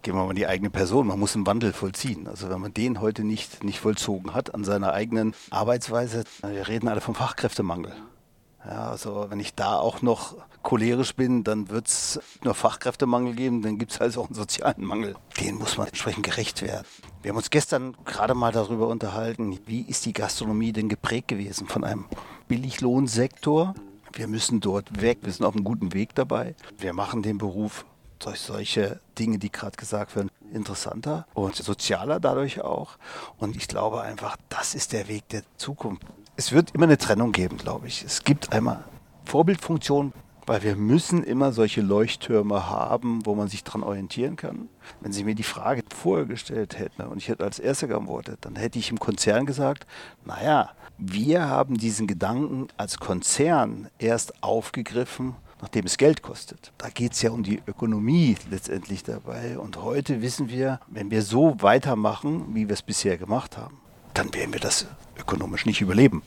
Gehen 0.00 0.14
wir 0.14 0.24
mal 0.24 0.34
die 0.34 0.46
eigene 0.46 0.70
Person. 0.70 1.08
Man 1.08 1.18
muss 1.18 1.34
einen 1.34 1.46
Wandel 1.46 1.72
vollziehen. 1.72 2.28
Also 2.28 2.48
wenn 2.48 2.60
man 2.60 2.72
den 2.72 3.00
heute 3.00 3.24
nicht, 3.24 3.62
nicht 3.64 3.80
vollzogen 3.80 4.32
hat 4.32 4.54
an 4.54 4.64
seiner 4.64 4.92
eigenen 4.92 5.34
Arbeitsweise, 5.50 6.24
wir 6.42 6.68
reden 6.68 6.88
alle 6.88 7.00
vom 7.00 7.14
Fachkräftemangel. 7.14 7.92
Ja, 8.64 8.90
also 8.90 9.26
wenn 9.28 9.38
ich 9.38 9.54
da 9.54 9.78
auch 9.78 10.02
noch 10.02 10.36
cholerisch 10.62 11.14
bin, 11.14 11.44
dann 11.44 11.68
wird 11.68 11.86
es 11.86 12.20
nur 12.42 12.54
Fachkräftemangel 12.54 13.34
geben, 13.34 13.62
dann 13.62 13.78
gibt 13.78 13.92
es 13.92 14.00
also 14.00 14.22
auch 14.22 14.26
einen 14.26 14.34
sozialen 14.34 14.84
Mangel. 14.84 15.14
Den 15.40 15.56
muss 15.56 15.76
man 15.76 15.86
entsprechend 15.86 16.24
gerecht 16.24 16.62
werden. 16.62 16.86
Wir 17.22 17.30
haben 17.30 17.36
uns 17.36 17.50
gestern 17.50 17.96
gerade 18.04 18.34
mal 18.34 18.50
darüber 18.50 18.88
unterhalten, 18.88 19.58
wie 19.66 19.82
ist 19.82 20.04
die 20.06 20.12
Gastronomie 20.12 20.72
denn 20.72 20.88
geprägt 20.88 21.28
gewesen 21.28 21.68
von 21.68 21.84
einem 21.84 22.06
Billiglohnsektor. 22.48 23.74
Wir 24.12 24.26
müssen 24.26 24.60
dort 24.60 25.00
weg, 25.00 25.18
wir 25.22 25.32
sind 25.32 25.46
auf 25.46 25.54
einem 25.54 25.64
guten 25.64 25.92
Weg 25.92 26.14
dabei. 26.16 26.56
Wir 26.78 26.92
machen 26.92 27.22
den 27.22 27.38
Beruf 27.38 27.84
durch 28.18 28.40
solche 28.40 29.00
Dinge, 29.18 29.38
die 29.38 29.50
gerade 29.50 29.76
gesagt 29.76 30.16
werden, 30.16 30.30
interessanter 30.52 31.26
und 31.34 31.56
sozialer 31.56 32.20
dadurch 32.20 32.60
auch. 32.60 32.98
Und 33.38 33.56
ich 33.56 33.68
glaube 33.68 34.00
einfach, 34.02 34.36
das 34.48 34.74
ist 34.74 34.92
der 34.92 35.08
Weg 35.08 35.28
der 35.28 35.42
Zukunft. 35.56 36.02
Es 36.36 36.52
wird 36.52 36.72
immer 36.74 36.84
eine 36.84 36.98
Trennung 36.98 37.32
geben, 37.32 37.56
glaube 37.56 37.88
ich. 37.88 38.04
Es 38.04 38.24
gibt 38.24 38.52
einmal 38.52 38.84
Vorbildfunktion, 39.24 40.12
weil 40.46 40.62
wir 40.62 40.76
müssen 40.76 41.24
immer 41.24 41.52
solche 41.52 41.80
Leuchttürme 41.80 42.70
haben, 42.70 43.26
wo 43.26 43.34
man 43.34 43.48
sich 43.48 43.64
dran 43.64 43.82
orientieren 43.82 44.36
kann. 44.36 44.68
Wenn 45.00 45.12
Sie 45.12 45.24
mir 45.24 45.34
die 45.34 45.42
Frage 45.42 45.82
vorher 45.94 46.26
gestellt 46.26 46.78
hätten 46.78 47.02
und 47.02 47.18
ich 47.18 47.28
hätte 47.28 47.44
als 47.44 47.58
Erster 47.58 47.88
geantwortet, 47.88 48.38
dann 48.42 48.54
hätte 48.54 48.78
ich 48.78 48.90
im 48.90 49.00
Konzern 49.00 49.44
gesagt, 49.46 49.86
naja, 50.24 50.70
wir 50.98 51.48
haben 51.48 51.76
diesen 51.76 52.06
Gedanken 52.06 52.68
als 52.76 52.98
Konzern 52.98 53.88
erst 53.98 54.42
aufgegriffen, 54.42 55.34
nachdem 55.60 55.86
es 55.86 55.96
Geld 55.96 56.22
kostet. 56.22 56.72
Da 56.78 56.88
geht 56.88 57.12
es 57.12 57.22
ja 57.22 57.30
um 57.30 57.42
die 57.42 57.62
Ökonomie 57.66 58.36
letztendlich 58.50 59.02
dabei. 59.02 59.58
Und 59.58 59.82
heute 59.82 60.22
wissen 60.22 60.48
wir, 60.48 60.80
wenn 60.88 61.10
wir 61.10 61.22
so 61.22 61.56
weitermachen, 61.60 62.54
wie 62.54 62.68
wir 62.68 62.74
es 62.74 62.82
bisher 62.82 63.16
gemacht 63.16 63.56
haben, 63.56 63.78
dann 64.14 64.32
werden 64.34 64.52
wir 64.52 64.60
das 64.60 64.86
ökonomisch 65.18 65.66
nicht 65.66 65.80
überleben. 65.80 66.22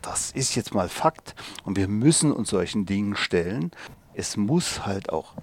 Das 0.00 0.32
ist 0.32 0.54
jetzt 0.56 0.74
mal 0.74 0.88
Fakt 0.88 1.34
und 1.64 1.76
wir 1.76 1.88
müssen 1.88 2.32
uns 2.32 2.50
solchen 2.50 2.86
Dingen 2.86 3.14
stellen. 3.14 3.70
Es 4.14 4.36
muss 4.36 4.84
halt 4.84 5.10
auch 5.12 5.34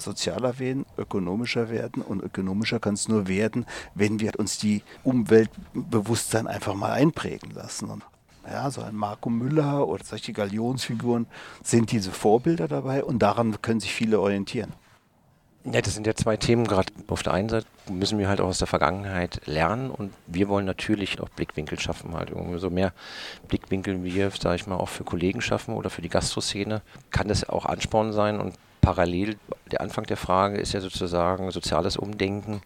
sozialer 0.00 0.58
werden, 0.58 0.86
ökonomischer 0.96 1.70
werden 1.70 2.02
und 2.02 2.20
ökonomischer 2.20 2.80
kann 2.80 2.94
es 2.94 3.06
nur 3.06 3.28
werden, 3.28 3.64
wenn 3.94 4.18
wir 4.18 4.36
uns 4.38 4.58
die 4.58 4.82
Umweltbewusstsein 5.04 6.48
einfach 6.48 6.74
mal 6.74 6.90
einprägen 6.90 7.52
lassen. 7.52 7.88
Und 7.88 8.02
ja, 8.50 8.70
so 8.70 8.82
ein 8.82 8.94
Marco 8.94 9.30
Müller 9.30 9.86
oder 9.86 10.04
solche 10.04 10.32
Galionsfiguren 10.32 11.26
sind 11.62 11.92
diese 11.92 12.10
Vorbilder 12.10 12.68
dabei 12.68 13.04
und 13.04 13.20
daran 13.20 13.60
können 13.62 13.80
sich 13.80 13.92
viele 13.92 14.20
orientieren. 14.20 14.72
Ja, 15.64 15.82
das 15.82 15.94
sind 15.94 16.06
ja 16.06 16.14
zwei 16.14 16.36
Themen. 16.36 16.66
Gerade 16.66 16.92
auf 17.08 17.22
der 17.22 17.34
einen 17.34 17.48
Seite 17.48 17.66
müssen 17.90 18.18
wir 18.18 18.28
halt 18.28 18.40
auch 18.40 18.46
aus 18.46 18.58
der 18.58 18.66
Vergangenheit 18.66 19.42
lernen 19.46 19.90
und 19.90 20.12
wir 20.26 20.48
wollen 20.48 20.64
natürlich 20.64 21.20
auch 21.20 21.28
Blickwinkel 21.28 21.78
schaffen, 21.78 22.14
halt 22.14 22.32
so 22.56 22.70
mehr 22.70 22.92
Blickwinkel 23.48 24.02
wie 24.02 24.14
wir, 24.14 24.30
sage 24.30 24.56
ich 24.56 24.66
mal, 24.66 24.76
auch 24.76 24.88
für 24.88 25.04
Kollegen 25.04 25.40
schaffen 25.40 25.74
oder 25.74 25.90
für 25.90 26.00
die 26.00 26.08
Gastroszene. 26.08 26.80
Kann 27.10 27.28
das 27.28 27.48
auch 27.48 27.66
Ansporn 27.66 28.12
sein 28.12 28.40
und 28.40 28.54
parallel 28.88 29.36
Der 29.70 29.82
Anfang 29.82 30.06
der 30.06 30.16
Frage 30.16 30.56
ist 30.56 30.72
ja 30.72 30.80
sozusagen 30.80 31.50
soziales 31.50 31.98
Umdenken. 31.98 32.62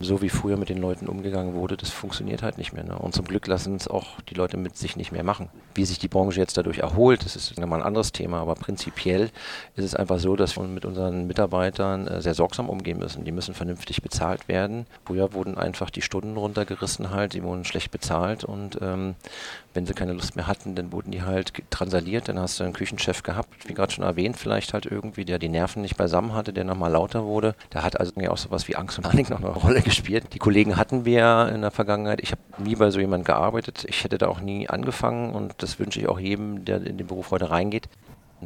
So 0.00 0.22
wie 0.22 0.30
früher 0.30 0.56
mit 0.56 0.70
den 0.70 0.78
Leuten 0.78 1.06
umgegangen 1.06 1.52
wurde, 1.52 1.76
das 1.76 1.90
funktioniert 1.90 2.42
halt 2.42 2.56
nicht 2.56 2.72
mehr. 2.72 2.82
Ne? 2.82 2.98
Und 2.98 3.14
zum 3.14 3.26
Glück 3.26 3.46
lassen 3.46 3.76
es 3.76 3.86
auch 3.86 4.18
die 4.30 4.34
Leute 4.34 4.56
mit 4.56 4.74
sich 4.74 4.96
nicht 4.96 5.12
mehr 5.12 5.22
machen. 5.22 5.50
Wie 5.74 5.84
sich 5.84 5.98
die 5.98 6.08
Branche 6.08 6.40
jetzt 6.40 6.56
dadurch 6.56 6.78
erholt, 6.78 7.26
das 7.26 7.36
ist 7.36 7.58
nochmal 7.58 7.80
ein 7.80 7.86
anderes 7.86 8.12
Thema. 8.12 8.40
Aber 8.40 8.54
prinzipiell 8.54 9.30
ist 9.74 9.84
es 9.84 9.94
einfach 9.94 10.18
so, 10.18 10.34
dass 10.34 10.56
wir 10.56 10.62
mit 10.62 10.86
unseren 10.86 11.26
Mitarbeitern 11.26 12.08
äh, 12.08 12.22
sehr 12.22 12.32
sorgsam 12.32 12.70
umgehen 12.70 12.98
müssen. 12.98 13.26
Die 13.26 13.32
müssen 13.32 13.52
vernünftig 13.52 14.00
bezahlt 14.00 14.48
werden. 14.48 14.86
Früher 15.04 15.34
wurden 15.34 15.58
einfach 15.58 15.90
die 15.90 16.00
Stunden 16.00 16.38
runtergerissen 16.38 17.10
halt, 17.10 17.34
die 17.34 17.42
wurden 17.42 17.66
schlecht 17.66 17.90
bezahlt 17.90 18.44
und 18.44 18.78
ähm, 18.80 19.14
wenn 19.74 19.84
sie 19.84 19.92
keine 19.92 20.14
Lust 20.14 20.36
mehr 20.36 20.46
hatten, 20.46 20.74
dann 20.74 20.90
wurden 20.90 21.10
die 21.10 21.22
halt 21.22 21.52
transaliert. 21.68 22.28
Dann 22.28 22.40
hast 22.40 22.58
du 22.58 22.64
einen 22.64 22.72
Küchenchef 22.72 23.22
gehabt, 23.22 23.68
wie 23.68 23.74
gerade 23.74 23.92
schon 23.92 24.04
erwähnt, 24.04 24.38
vielleicht 24.38 24.72
halt 24.72 24.86
irgendwie, 24.86 25.26
der 25.26 25.38
die 25.38 25.50
Nerven 25.50 25.65
nicht 25.74 25.96
beisammen 25.96 26.34
hatte, 26.34 26.52
der 26.52 26.62
nochmal 26.62 26.92
lauter 26.92 27.24
wurde. 27.24 27.56
Da 27.70 27.82
hat 27.82 27.98
also 27.98 28.12
auch 28.28 28.36
sowas 28.36 28.68
wie 28.68 28.76
Angst 28.76 28.98
und 28.98 29.04
Panik 29.04 29.30
noch 29.30 29.40
eine 29.40 29.48
Rolle 29.48 29.82
gespielt. 29.82 30.32
Die 30.32 30.38
Kollegen 30.38 30.76
hatten 30.76 31.04
wir 31.04 31.50
in 31.52 31.62
der 31.62 31.72
Vergangenheit. 31.72 32.20
Ich 32.22 32.30
habe 32.30 32.42
nie 32.58 32.76
bei 32.76 32.90
so 32.90 33.00
jemandem 33.00 33.24
gearbeitet. 33.24 33.84
Ich 33.88 34.04
hätte 34.04 34.18
da 34.18 34.28
auch 34.28 34.40
nie 34.40 34.68
angefangen 34.68 35.34
und 35.34 35.54
das 35.58 35.80
wünsche 35.80 35.98
ich 35.98 36.08
auch 36.08 36.20
jedem, 36.20 36.64
der 36.64 36.76
in 36.86 36.98
den 36.98 37.06
Beruf 37.06 37.32
heute 37.32 37.50
reingeht. 37.50 37.88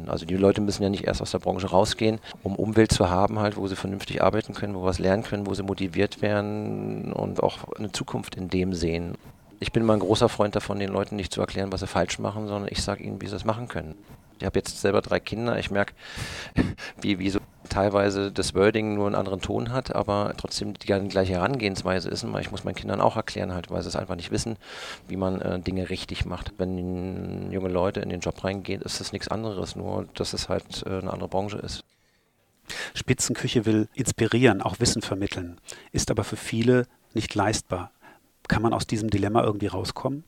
Also 0.07 0.25
die 0.25 0.37
Leute 0.37 0.61
müssen 0.61 0.83
ja 0.83 0.89
nicht 0.89 1.03
erst 1.03 1.21
aus 1.21 1.31
der 1.31 1.39
Branche 1.39 1.69
rausgehen, 1.69 2.19
um 2.43 2.55
Umwelt 2.55 2.91
zu 2.91 3.09
haben, 3.09 3.39
halt, 3.39 3.57
wo 3.57 3.67
sie 3.67 3.75
vernünftig 3.75 4.23
arbeiten 4.23 4.53
können, 4.53 4.73
wo 4.73 4.83
was 4.83 4.99
lernen 4.99 5.23
können, 5.23 5.47
wo 5.47 5.53
sie 5.53 5.63
motiviert 5.63 6.21
werden 6.21 7.11
und 7.11 7.43
auch 7.43 7.57
eine 7.77 7.91
Zukunft 7.91 8.35
in 8.35 8.49
dem 8.49 8.73
sehen. 8.73 9.15
Ich 9.59 9.71
bin 9.71 9.83
mal 9.83 9.93
ein 9.93 9.99
großer 9.99 10.29
Freund 10.29 10.55
davon, 10.55 10.79
den 10.79 10.89
Leuten 10.89 11.17
nicht 11.17 11.33
zu 11.33 11.41
erklären, 11.41 11.71
was 11.71 11.81
sie 11.81 11.87
falsch 11.87 12.19
machen, 12.19 12.47
sondern 12.47 12.71
ich 12.71 12.81
sage 12.81 13.03
ihnen, 13.03 13.21
wie 13.21 13.27
sie 13.27 13.35
es 13.35 13.45
machen 13.45 13.67
können. 13.67 13.95
Ich 14.41 14.45
habe 14.45 14.57
jetzt 14.57 14.81
selber 14.81 15.01
drei 15.01 15.19
Kinder. 15.19 15.59
Ich 15.59 15.69
merke, 15.69 15.93
wie, 17.01 17.19
wie 17.19 17.29
so 17.29 17.39
teilweise 17.69 18.31
das 18.31 18.55
Wording 18.55 18.95
nur 18.95 19.05
einen 19.05 19.15
anderen 19.15 19.39
Ton 19.39 19.71
hat, 19.71 19.93
aber 19.95 20.33
trotzdem 20.35 20.73
die 20.73 20.87
gleiche 20.87 21.33
Herangehensweise 21.33 22.09
ist. 22.09 22.25
Ich 22.39 22.51
muss 22.51 22.63
meinen 22.63 22.75
Kindern 22.75 23.01
auch 23.01 23.15
erklären, 23.15 23.53
halt, 23.53 23.69
weil 23.69 23.81
sie 23.83 23.87
es 23.87 23.95
einfach 23.95 24.15
nicht 24.15 24.31
wissen, 24.31 24.57
wie 25.07 25.15
man 25.15 25.41
äh, 25.41 25.59
Dinge 25.59 25.89
richtig 25.89 26.25
macht. 26.25 26.53
Wenn 26.57 27.51
junge 27.51 27.69
Leute 27.69 28.01
in 28.01 28.09
den 28.09 28.19
Job 28.19 28.43
reingehen, 28.43 28.81
ist 28.81 28.99
das 28.99 29.13
nichts 29.13 29.27
anderes, 29.27 29.75
nur 29.75 30.07
dass 30.15 30.33
es 30.33 30.49
halt 30.49 30.83
äh, 30.85 30.89
eine 30.89 31.13
andere 31.13 31.29
Branche 31.29 31.57
ist. 31.57 31.83
Spitzenküche 32.93 33.65
will 33.65 33.89
inspirieren, 33.93 34.61
auch 34.61 34.79
Wissen 34.79 35.01
vermitteln, 35.01 35.59
ist 35.91 36.09
aber 36.09 36.23
für 36.23 36.37
viele 36.37 36.87
nicht 37.13 37.35
leistbar. 37.35 37.91
Kann 38.47 38.61
man 38.61 38.73
aus 38.73 38.87
diesem 38.87 39.09
Dilemma 39.09 39.43
irgendwie 39.43 39.67
rauskommen? 39.67 40.23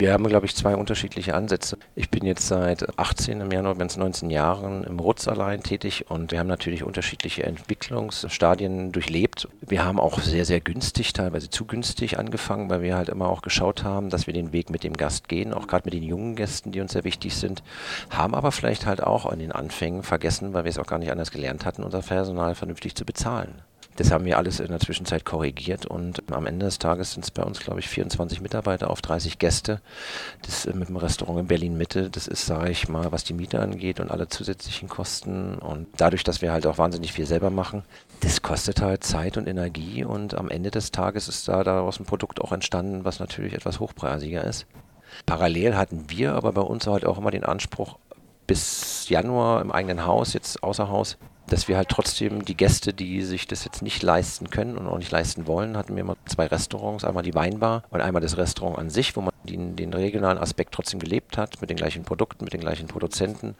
Wir 0.00 0.14
haben, 0.14 0.26
glaube 0.26 0.46
ich, 0.46 0.56
zwei 0.56 0.76
unterschiedliche 0.76 1.34
Ansätze. 1.34 1.76
Ich 1.94 2.08
bin 2.08 2.24
jetzt 2.24 2.48
seit 2.48 2.98
18, 2.98 3.42
im 3.42 3.50
Januar 3.50 3.74
ganz 3.74 3.98
19 3.98 4.30
Jahren 4.30 4.82
im 4.84 4.98
RUTZ 4.98 5.28
allein 5.28 5.62
tätig 5.62 6.06
und 6.08 6.32
wir 6.32 6.38
haben 6.38 6.46
natürlich 6.46 6.84
unterschiedliche 6.84 7.42
Entwicklungsstadien 7.42 8.92
durchlebt. 8.92 9.46
Wir 9.60 9.84
haben 9.84 10.00
auch 10.00 10.20
sehr, 10.20 10.46
sehr 10.46 10.60
günstig, 10.60 11.12
teilweise 11.12 11.50
zu 11.50 11.66
günstig 11.66 12.18
angefangen, 12.18 12.70
weil 12.70 12.80
wir 12.80 12.96
halt 12.96 13.10
immer 13.10 13.28
auch 13.28 13.42
geschaut 13.42 13.84
haben, 13.84 14.08
dass 14.08 14.26
wir 14.26 14.32
den 14.32 14.54
Weg 14.54 14.70
mit 14.70 14.84
dem 14.84 14.94
Gast 14.94 15.28
gehen, 15.28 15.52
auch 15.52 15.66
gerade 15.66 15.84
mit 15.84 15.92
den 15.92 16.02
jungen 16.02 16.34
Gästen, 16.34 16.72
die 16.72 16.80
uns 16.80 16.92
sehr 16.92 17.04
wichtig 17.04 17.36
sind, 17.36 17.62
haben 18.08 18.34
aber 18.34 18.52
vielleicht 18.52 18.86
halt 18.86 19.02
auch 19.02 19.26
an 19.26 19.38
den 19.38 19.52
Anfängen 19.52 20.02
vergessen, 20.02 20.54
weil 20.54 20.64
wir 20.64 20.70
es 20.70 20.78
auch 20.78 20.86
gar 20.86 20.98
nicht 20.98 21.12
anders 21.12 21.30
gelernt 21.30 21.66
hatten, 21.66 21.82
unser 21.82 22.00
Personal 22.00 22.54
vernünftig 22.54 22.94
zu 22.94 23.04
bezahlen. 23.04 23.60
Das 23.96 24.10
haben 24.10 24.24
wir 24.24 24.38
alles 24.38 24.60
in 24.60 24.68
der 24.68 24.80
Zwischenzeit 24.80 25.24
korrigiert 25.24 25.84
und 25.84 26.22
am 26.32 26.46
Ende 26.46 26.66
des 26.66 26.78
Tages 26.78 27.12
sind 27.12 27.24
es 27.24 27.30
bei 27.30 27.42
uns, 27.42 27.60
glaube 27.60 27.80
ich, 27.80 27.88
24 27.88 28.40
Mitarbeiter 28.40 28.88
auf 28.88 29.02
30 29.02 29.38
Gäste. 29.38 29.80
Das 30.42 30.66
mit 30.66 30.88
dem 30.88 30.96
Restaurant 30.96 31.40
in 31.40 31.46
Berlin 31.48 31.76
Mitte, 31.76 32.08
das 32.08 32.26
ist, 32.26 32.46
sage 32.46 32.70
ich 32.70 32.88
mal, 32.88 33.12
was 33.12 33.24
die 33.24 33.34
Miete 33.34 33.60
angeht 33.60 34.00
und 34.00 34.10
alle 34.10 34.28
zusätzlichen 34.28 34.88
Kosten 34.88 35.58
und 35.58 35.88
dadurch, 35.96 36.24
dass 36.24 36.40
wir 36.40 36.52
halt 36.52 36.66
auch 36.66 36.78
wahnsinnig 36.78 37.12
viel 37.12 37.26
selber 37.26 37.50
machen, 37.50 37.82
das 38.20 38.42
kostet 38.42 38.80
halt 38.80 39.04
Zeit 39.04 39.36
und 39.36 39.48
Energie 39.48 40.04
und 40.04 40.34
am 40.34 40.48
Ende 40.48 40.70
des 40.70 40.92
Tages 40.92 41.28
ist 41.28 41.48
da 41.48 41.64
daraus 41.64 42.00
ein 42.00 42.06
Produkt 42.06 42.40
auch 42.40 42.52
entstanden, 42.52 43.04
was 43.04 43.18
natürlich 43.20 43.54
etwas 43.54 43.80
hochpreisiger 43.80 44.44
ist. 44.44 44.66
Parallel 45.26 45.76
hatten 45.76 46.04
wir 46.08 46.34
aber 46.34 46.52
bei 46.52 46.60
uns 46.62 46.86
halt 46.86 47.04
auch 47.04 47.18
immer 47.18 47.30
den 47.30 47.44
Anspruch, 47.44 47.98
bis 48.46 49.08
Januar 49.08 49.60
im 49.60 49.70
eigenen 49.70 50.06
Haus, 50.06 50.32
jetzt 50.32 50.62
außer 50.62 50.88
Haus, 50.88 51.18
dass 51.50 51.68
wir 51.68 51.76
halt 51.76 51.88
trotzdem 51.88 52.44
die 52.44 52.56
Gäste, 52.56 52.94
die 52.94 53.22
sich 53.22 53.46
das 53.46 53.64
jetzt 53.64 53.82
nicht 53.82 54.02
leisten 54.02 54.50
können 54.50 54.78
und 54.78 54.86
auch 54.86 54.98
nicht 54.98 55.10
leisten 55.10 55.46
wollen, 55.46 55.76
hatten 55.76 55.94
wir 55.94 56.00
immer 56.00 56.16
zwei 56.26 56.46
Restaurants, 56.46 57.04
einmal 57.04 57.22
die 57.22 57.34
Weinbar 57.34 57.82
und 57.90 58.00
einmal 58.00 58.22
das 58.22 58.36
Restaurant 58.36 58.78
an 58.78 58.90
sich, 58.90 59.16
wo 59.16 59.20
man 59.20 59.32
den, 59.44 59.76
den 59.76 59.92
regionalen 59.92 60.38
Aspekt 60.38 60.72
trotzdem 60.74 61.00
gelebt 61.00 61.36
hat, 61.36 61.60
mit 61.60 61.70
den 61.70 61.76
gleichen 61.76 62.04
Produkten, 62.04 62.44
mit 62.44 62.52
den 62.52 62.60
gleichen 62.60 62.86
Produzenten, 62.86 63.56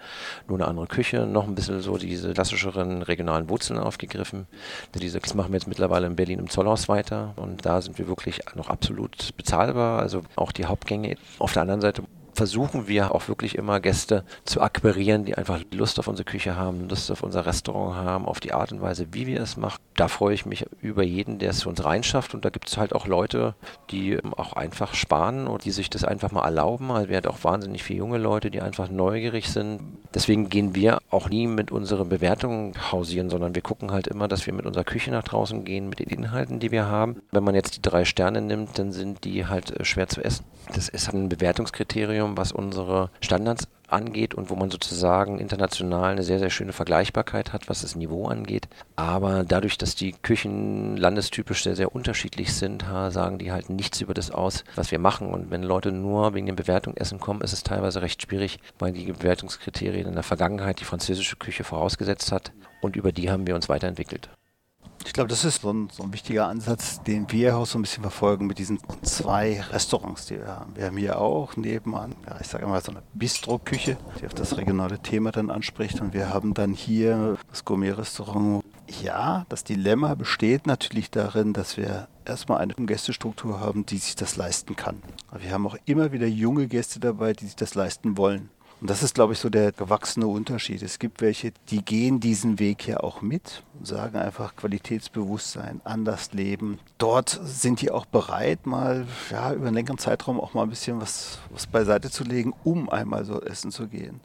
nur 0.46 0.58
eine 0.58 0.68
andere 0.68 0.86
Küche, 0.86 1.26
noch 1.26 1.46
ein 1.46 1.54
bisschen 1.54 1.80
so 1.80 1.98
diese 1.98 2.32
klassischeren 2.32 3.02
regionalen 3.02 3.48
Wurzeln 3.48 3.78
aufgegriffen. 3.78 4.46
Diese 4.94 5.18
das 5.18 5.34
machen 5.34 5.52
wir 5.52 5.58
jetzt 5.58 5.66
mittlerweile 5.66 6.06
in 6.06 6.16
Berlin 6.16 6.38
im 6.38 6.50
Zollhaus 6.50 6.88
weiter 6.88 7.34
und 7.36 7.66
da 7.66 7.80
sind 7.82 7.98
wir 7.98 8.06
wirklich 8.06 8.40
noch 8.54 8.68
absolut 8.68 9.36
bezahlbar, 9.36 10.00
also 10.00 10.22
auch 10.36 10.52
die 10.52 10.66
Hauptgänge. 10.66 11.16
Auf 11.38 11.52
der 11.52 11.62
anderen 11.62 11.80
Seite 11.80 12.02
versuchen 12.34 12.88
wir 12.88 13.14
auch 13.14 13.28
wirklich 13.28 13.56
immer 13.56 13.80
Gäste 13.80 14.24
zu 14.44 14.60
akquirieren, 14.60 15.24
die 15.24 15.36
einfach 15.36 15.60
Lust 15.72 15.98
auf 15.98 16.08
unsere 16.08 16.24
Küche 16.24 16.56
haben, 16.56 16.88
Lust 16.88 17.10
auf 17.10 17.22
unser 17.22 17.46
Restaurant 17.46 17.96
haben, 17.96 18.26
auf 18.26 18.40
die 18.40 18.52
Art 18.52 18.72
und 18.72 18.80
Weise, 18.82 19.08
wie 19.12 19.26
wir 19.26 19.40
es 19.40 19.56
machen. 19.56 19.78
Da 19.96 20.08
freue 20.08 20.34
ich 20.34 20.46
mich 20.46 20.66
über 20.80 21.02
jeden, 21.02 21.38
der 21.38 21.50
es 21.50 21.58
zu 21.58 21.68
uns 21.68 21.84
reinschafft. 21.84 22.34
Und 22.34 22.44
da 22.44 22.50
gibt 22.50 22.68
es 22.68 22.78
halt 22.78 22.94
auch 22.94 23.06
Leute, 23.06 23.54
die 23.90 24.18
auch 24.36 24.54
einfach 24.54 24.94
sparen 24.94 25.46
und 25.46 25.64
die 25.64 25.70
sich 25.70 25.90
das 25.90 26.04
einfach 26.04 26.32
mal 26.32 26.44
erlauben. 26.44 26.90
Also 26.90 27.08
wir 27.08 27.16
haben 27.16 27.26
auch 27.26 27.44
wahnsinnig 27.44 27.82
viele 27.82 27.98
junge 27.98 28.18
Leute, 28.18 28.50
die 28.50 28.60
einfach 28.60 28.88
neugierig 28.88 29.48
sind. 29.48 29.80
Deswegen 30.14 30.48
gehen 30.48 30.74
wir 30.74 30.98
auch 31.10 31.28
nie 31.28 31.46
mit 31.46 31.70
unseren 31.70 32.08
Bewertungen 32.08 32.72
hausieren, 32.90 33.30
sondern 33.30 33.54
wir 33.54 33.62
gucken 33.62 33.92
halt 33.92 34.06
immer, 34.06 34.28
dass 34.28 34.46
wir 34.46 34.54
mit 34.54 34.66
unserer 34.66 34.84
Küche 34.84 35.10
nach 35.10 35.24
draußen 35.24 35.64
gehen, 35.64 35.88
mit 35.88 35.98
den 35.98 36.08
Inhalten, 36.08 36.60
die 36.60 36.70
wir 36.70 36.86
haben. 36.86 37.16
Wenn 37.30 37.44
man 37.44 37.54
jetzt 37.54 37.76
die 37.76 37.82
drei 37.82 38.04
Sterne 38.04 38.40
nimmt, 38.40 38.78
dann 38.78 38.92
sind 38.92 39.24
die 39.24 39.46
halt 39.46 39.78
äh, 39.78 39.84
schwer 39.84 40.08
zu 40.08 40.22
essen. 40.22 40.44
Das 40.74 40.88
ist 40.88 41.12
ein 41.12 41.28
Bewertungskriterium 41.28 42.19
Kriterium, 42.20 42.36
was 42.36 42.52
unsere 42.52 43.10
Standards 43.20 43.66
angeht 43.88 44.34
und 44.34 44.50
wo 44.50 44.54
man 44.54 44.70
sozusagen 44.70 45.40
international 45.40 46.12
eine 46.12 46.22
sehr, 46.22 46.38
sehr 46.38 46.50
schöne 46.50 46.72
Vergleichbarkeit 46.72 47.52
hat, 47.52 47.68
was 47.68 47.80
das 47.82 47.96
Niveau 47.96 48.28
angeht. 48.28 48.68
Aber 48.94 49.42
dadurch, 49.42 49.78
dass 49.78 49.96
die 49.96 50.12
Küchen 50.12 50.96
landestypisch 50.96 51.64
sehr, 51.64 51.74
sehr 51.74 51.92
unterschiedlich 51.92 52.54
sind, 52.54 52.84
sagen 53.08 53.38
die 53.38 53.50
halt 53.50 53.68
nichts 53.68 54.00
über 54.00 54.14
das 54.14 54.30
aus, 54.30 54.64
was 54.76 54.92
wir 54.92 55.00
machen. 55.00 55.28
Und 55.28 55.50
wenn 55.50 55.64
Leute 55.64 55.90
nur 55.90 56.34
wegen 56.34 56.46
den 56.46 56.56
Bewertungen 56.56 56.96
essen 56.98 57.18
kommen, 57.18 57.40
ist 57.40 57.52
es 57.52 57.64
teilweise 57.64 58.00
recht 58.00 58.22
schwierig, 58.22 58.60
weil 58.78 58.92
die 58.92 59.12
Bewertungskriterien 59.12 60.06
in 60.06 60.14
der 60.14 60.22
Vergangenheit 60.22 60.78
die 60.80 60.84
französische 60.84 61.36
Küche 61.36 61.64
vorausgesetzt 61.64 62.30
hat. 62.30 62.52
Und 62.80 62.94
über 62.94 63.10
die 63.10 63.30
haben 63.30 63.46
wir 63.46 63.56
uns 63.56 63.68
weiterentwickelt. 63.68 64.30
Ich 65.04 65.12
glaube, 65.12 65.28
das 65.28 65.44
ist 65.44 65.62
so 65.62 65.72
ein, 65.72 65.88
so 65.90 66.02
ein, 66.02 66.12
wichtiger 66.12 66.46
Ansatz, 66.46 67.02
den 67.02 67.30
wir 67.32 67.56
auch 67.56 67.66
so 67.66 67.78
ein 67.78 67.82
bisschen 67.82 68.02
verfolgen 68.02 68.46
mit 68.46 68.58
diesen 68.58 68.78
zwei 69.02 69.60
Restaurants, 69.60 70.26
die 70.26 70.38
wir 70.38 70.48
haben. 70.48 70.76
Wir 70.76 70.86
haben 70.86 70.96
hier 70.96 71.18
auch 71.18 71.56
nebenan, 71.56 72.14
ja, 72.26 72.38
ich 72.40 72.48
sage 72.48 72.66
mal 72.66 72.82
so 72.82 72.92
eine 72.92 73.02
Bistro-Küche, 73.14 73.96
die 74.20 74.26
auf 74.26 74.34
das 74.34 74.56
regionale 74.56 74.98
Thema 74.98 75.32
dann 75.32 75.50
anspricht. 75.50 76.00
Und 76.00 76.12
wir 76.12 76.28
haben 76.28 76.54
dann 76.54 76.74
hier 76.74 77.38
das 77.50 77.64
Gourmet-Restaurant. 77.64 78.62
Ja, 79.02 79.46
das 79.48 79.64
Dilemma 79.64 80.14
besteht 80.14 80.66
natürlich 80.66 81.10
darin, 81.10 81.52
dass 81.52 81.76
wir 81.76 82.08
erstmal 82.24 82.58
eine 82.58 82.74
Gästestruktur 82.74 83.60
haben, 83.60 83.86
die 83.86 83.98
sich 83.98 84.16
das 84.16 84.36
leisten 84.36 84.76
kann. 84.76 85.02
Aber 85.30 85.42
wir 85.42 85.52
haben 85.52 85.66
auch 85.66 85.76
immer 85.86 86.12
wieder 86.12 86.26
junge 86.26 86.66
Gäste 86.66 87.00
dabei, 87.00 87.32
die 87.32 87.46
sich 87.46 87.56
das 87.56 87.74
leisten 87.74 88.16
wollen. 88.16 88.50
Und 88.80 88.88
das 88.88 89.02
ist, 89.02 89.14
glaube 89.14 89.34
ich, 89.34 89.38
so 89.38 89.50
der 89.50 89.72
gewachsene 89.72 90.26
Unterschied. 90.26 90.82
Es 90.82 90.98
gibt 90.98 91.20
welche, 91.20 91.52
die 91.68 91.84
gehen 91.84 92.18
diesen 92.18 92.58
Weg 92.58 92.88
ja 92.88 93.00
auch 93.00 93.20
mit 93.20 93.62
und 93.78 93.86
sagen 93.86 94.16
einfach 94.16 94.56
Qualitätsbewusstsein, 94.56 95.82
anders 95.84 96.32
leben. 96.32 96.78
Dort 96.96 97.38
sind 97.44 97.82
die 97.82 97.90
auch 97.90 98.06
bereit, 98.06 98.64
mal 98.64 99.06
ja, 99.30 99.52
über 99.52 99.66
einen 99.66 99.74
längeren 99.74 99.98
Zeitraum 99.98 100.40
auch 100.40 100.54
mal 100.54 100.62
ein 100.62 100.70
bisschen 100.70 100.98
was, 100.98 101.40
was 101.50 101.66
beiseite 101.66 102.10
zu 102.10 102.24
legen, 102.24 102.54
um 102.64 102.88
einmal 102.88 103.26
so 103.26 103.42
essen 103.42 103.70
zu 103.70 103.86
gehen. 103.86 104.20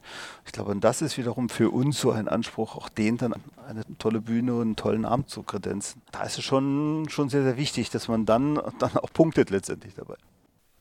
Ich 0.46 0.54
glaube, 0.54 0.72
und 0.72 0.86
das 0.86 1.02
ist 1.02 1.18
wiederum 1.18 1.50
für 1.50 1.70
uns 1.70 2.00
so 2.00 2.12
ein 2.12 2.30
Anspruch, 2.30 2.78
auch 2.78 2.88
denen 2.88 3.18
dann 3.18 3.34
eine 3.68 3.84
tolle 3.98 4.22
Bühne 4.22 4.56
und 4.56 4.62
einen 4.62 4.76
tollen 4.78 5.04
Abend 5.04 5.30
zu 5.30 5.44
kredenzen. 5.44 6.02
Da 6.14 6.24
ist 6.24 6.38
es 6.38 6.46
schon, 6.46 7.08
schon 7.10 7.28
sehr, 7.28 7.44
sehr 7.44 7.58
wichtig, 7.58 7.90
dass 7.90 8.08
man 8.08 8.26
dann, 8.26 8.56
dann 8.80 8.98
auch 8.98 9.12
punktet 9.12 9.50
letztendlich 9.50 9.96
dabei. 9.96 10.16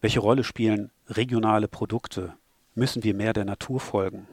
Welche 0.01 0.21
Rolle 0.21 0.45
spielen 0.45 0.93
regionale 1.09 1.67
Produkte 1.67 2.35
müssen 2.75 3.05
wir 3.05 3.15
mehr 3.15 3.33
der 3.33 3.45
Natur 3.45 3.81
folgen. 3.81 4.27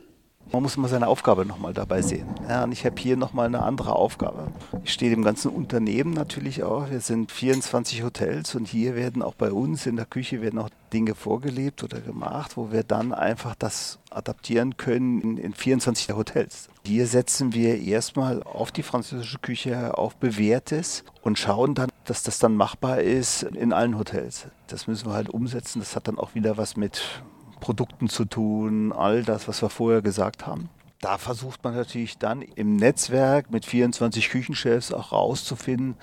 Man 0.51 0.63
muss 0.63 0.75
immer 0.75 0.89
seine 0.89 1.07
Aufgabe 1.07 1.45
nochmal 1.45 1.73
dabei 1.73 2.01
sehen. 2.01 2.27
Ja, 2.49 2.65
und 2.65 2.73
ich 2.73 2.85
habe 2.85 2.99
hier 2.99 3.15
nochmal 3.15 3.45
eine 3.45 3.61
andere 3.61 3.95
Aufgabe. 3.95 4.51
Ich 4.83 4.91
stehe 4.91 5.09
dem 5.09 5.23
ganzen 5.23 5.49
Unternehmen 5.49 6.13
natürlich 6.13 6.63
auch. 6.63 6.89
Wir 6.89 6.99
sind 6.99 7.31
24 7.31 8.03
Hotels 8.03 8.55
und 8.55 8.67
hier 8.67 8.95
werden 8.95 9.21
auch 9.21 9.35
bei 9.35 9.53
uns 9.53 9.85
in 9.85 9.95
der 9.95 10.05
Küche 10.05 10.41
werden 10.41 10.59
auch 10.59 10.69
Dinge 10.91 11.15
vorgelebt 11.15 11.83
oder 11.85 12.01
gemacht, 12.01 12.57
wo 12.57 12.71
wir 12.71 12.83
dann 12.83 13.13
einfach 13.13 13.55
das 13.55 13.99
adaptieren 14.09 14.75
können 14.75 15.21
in, 15.21 15.37
in 15.37 15.53
24 15.53 16.13
Hotels. 16.13 16.67
Hier 16.85 17.07
setzen 17.07 17.53
wir 17.53 17.79
erstmal 17.79 18.43
auf 18.43 18.73
die 18.73 18.83
französische 18.83 19.39
Küche, 19.39 19.97
auf 19.97 20.17
Bewährtes 20.17 21.05
und 21.21 21.39
schauen 21.39 21.75
dann, 21.75 21.89
dass 22.03 22.23
das 22.23 22.39
dann 22.39 22.55
machbar 22.55 22.99
ist 22.99 23.43
in 23.43 23.71
allen 23.71 23.97
Hotels. 23.97 24.47
Das 24.67 24.87
müssen 24.87 25.07
wir 25.07 25.13
halt 25.13 25.29
umsetzen. 25.29 25.79
Das 25.79 25.95
hat 25.95 26.09
dann 26.09 26.17
auch 26.17 26.35
wieder 26.35 26.57
was 26.57 26.75
mit 26.75 27.23
Produkten 27.61 28.09
zu 28.09 28.25
tun, 28.25 28.91
all 28.91 29.23
das, 29.23 29.47
was 29.47 29.61
wir 29.61 29.69
vorher 29.69 30.01
gesagt 30.01 30.45
haben. 30.45 30.69
da 30.99 31.17
versucht 31.17 31.63
man 31.63 31.73
natürlich 31.73 32.19
dann 32.19 32.43
im 32.43 32.75
Netzwerk 32.75 33.49
mit 33.49 33.65
24 33.65 34.29
Küchenchefs 34.29 34.93
auch 34.93 35.11
rauszufinden, 35.11 35.95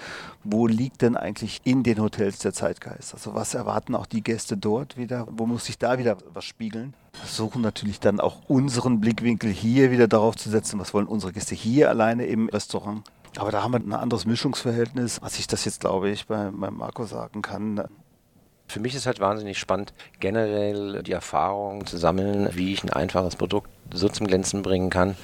wo 0.43 0.67
liegt 0.67 1.03
denn 1.03 1.17
eigentlich 1.17 1.61
in 1.63 1.85
den 1.85 2.01
Hotels 2.01 2.41
der 2.41 2.53
Zeitgeist? 2.53 3.15
Also 3.15 3.35
was 3.35 3.55
erwarten 3.55 3.95
auch 3.95 4.07
die 4.07 4.23
Gäste 4.25 4.57
dort 4.57 4.97
wieder? 4.97 5.29
Wo 5.31 5.47
muss 5.47 5.67
sich 5.67 5.79
da 5.79 5.99
wieder 5.99 6.17
was 6.35 6.45
spiegeln? 6.45 6.95
Versuchen 7.13 7.63
natürlich 7.63 8.01
dann 8.01 8.19
auch 8.19 8.49
unseren 8.49 9.01
Blickwinkel 9.01 9.51
hier 9.51 9.93
wieder 9.93 10.09
darauf 10.09 10.35
zu 10.35 10.51
setzen, 10.51 10.81
was 10.81 10.93
wollen 10.93 11.07
unsere 11.07 11.33
Gäste 11.33 11.55
hier 11.55 11.91
alleine 11.91 12.27
im 12.27 12.49
Restaurant. 12.49 13.05
Aber 13.37 13.53
da 13.53 13.63
haben 13.63 13.73
wir 13.73 13.81
ein 13.81 13.93
anderes 13.93 14.27
Mischungsverhältnis, 14.27 15.23
was 15.23 15.39
ich 15.39 15.47
das 15.47 15.65
jetzt, 15.65 15.81
glaube 15.81 16.11
ich, 16.11 16.27
bei, 16.27 16.51
bei 16.51 16.71
Marco 16.73 17.05
sagen 17.05 17.41
kann. 17.43 17.85
Für 18.69 18.81
mich 18.81 18.95
ist 18.95 19.07
halt 19.07 19.19
wahnsinnig 19.19 19.59
spannend, 19.59 19.95
generell 20.21 21.03
die 21.03 21.13
Erfahrung 21.13 21.87
zu 21.87 21.97
sammeln, 21.97 22.51
wie 22.53 22.75
ich 22.75 22.85
ein 22.85 22.91
einfaches 22.91 23.35
Produkt 23.35 23.71
so 23.93 24.11
zum 24.11 24.27
Glänzen 24.27 24.63
bringen 24.63 24.91
kann, 24.91 25.17